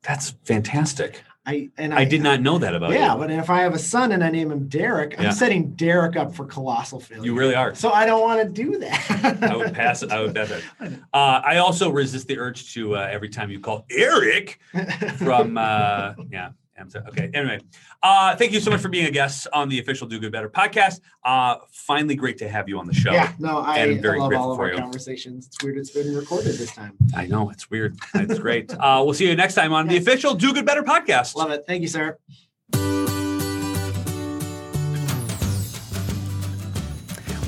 [0.03, 1.23] That's fantastic.
[1.49, 2.95] I and I did not know that about it.
[2.99, 3.21] yeah, you.
[3.21, 5.31] but if I have a son and I name him Derek, I'm Yeah.
[5.31, 7.25] setting Derek up for colossal failure.
[7.25, 7.73] You really are.
[7.77, 9.39] So I don't want to do that.
[9.43, 10.11] I would pass it.
[10.11, 10.65] I would it.
[11.15, 14.59] Uh, I also resist the urge to uh, every time you call Eric
[15.19, 16.51] from uh, yeah.
[16.79, 17.07] I'm sorry.
[17.09, 17.31] Okay.
[17.35, 17.61] Anyway,
[18.03, 20.49] uh, thank you so much for being a guest on the official Do Good Better
[20.49, 21.01] podcast.
[21.25, 23.13] Uh, finally, great to have you on the show.
[23.13, 24.79] yeah, no, I, And very I love grateful all of for our you.
[24.79, 25.47] conversations.
[25.47, 26.95] It's weird it's been recorded this time.
[27.17, 27.97] I know it's weird.
[28.15, 28.73] It's great.
[28.73, 31.35] uh, we'll see you next time on the official Do Good Better podcast.
[31.35, 31.65] Love it.
[31.67, 32.19] Thank you, sir.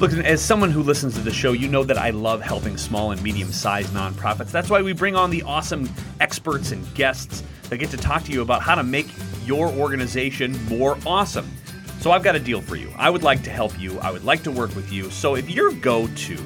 [0.00, 3.10] Look, as someone who listens to the show, you know that I love helping small
[3.10, 4.52] and medium sized nonprofits.
[4.52, 5.90] That's why we bring on the awesome
[6.20, 9.08] experts and guests that get to talk to you about how to make
[9.44, 11.50] your organization more awesome.
[11.98, 12.92] So I've got a deal for you.
[12.96, 15.10] I would like to help you, I would like to work with you.
[15.10, 16.36] So if you go to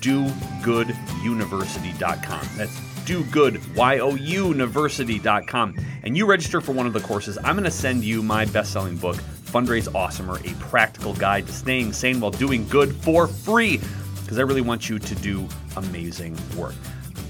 [0.00, 5.74] dogooduniversity.com, that's do good y-o-u university.com
[6.04, 8.96] and you register for one of the courses i'm going to send you my best-selling
[8.96, 9.16] book
[9.52, 13.80] fundraise awesomer a practical guide to staying sane while doing good for free
[14.22, 15.46] because i really want you to do
[15.76, 16.74] amazing work.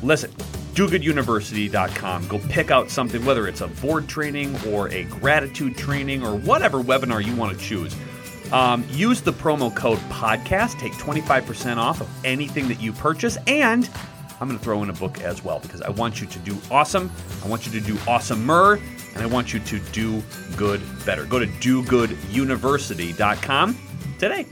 [0.02, 0.30] Listen
[0.74, 6.34] dogooduniversity.com go pick out something whether it's a board training or a gratitude training or
[6.34, 7.94] whatever webinar you want to choose.
[8.52, 13.88] Um, use the promo code podcast take 25% off of anything that you purchase and
[14.40, 16.56] I'm going to throw in a book as well because I want you to do
[16.70, 17.12] awesome.
[17.44, 18.80] I want you to do awesomer,
[19.14, 20.20] and I want you to do
[20.56, 21.24] good better.
[21.24, 23.78] Go to dogooduniversity.com
[24.18, 24.46] today.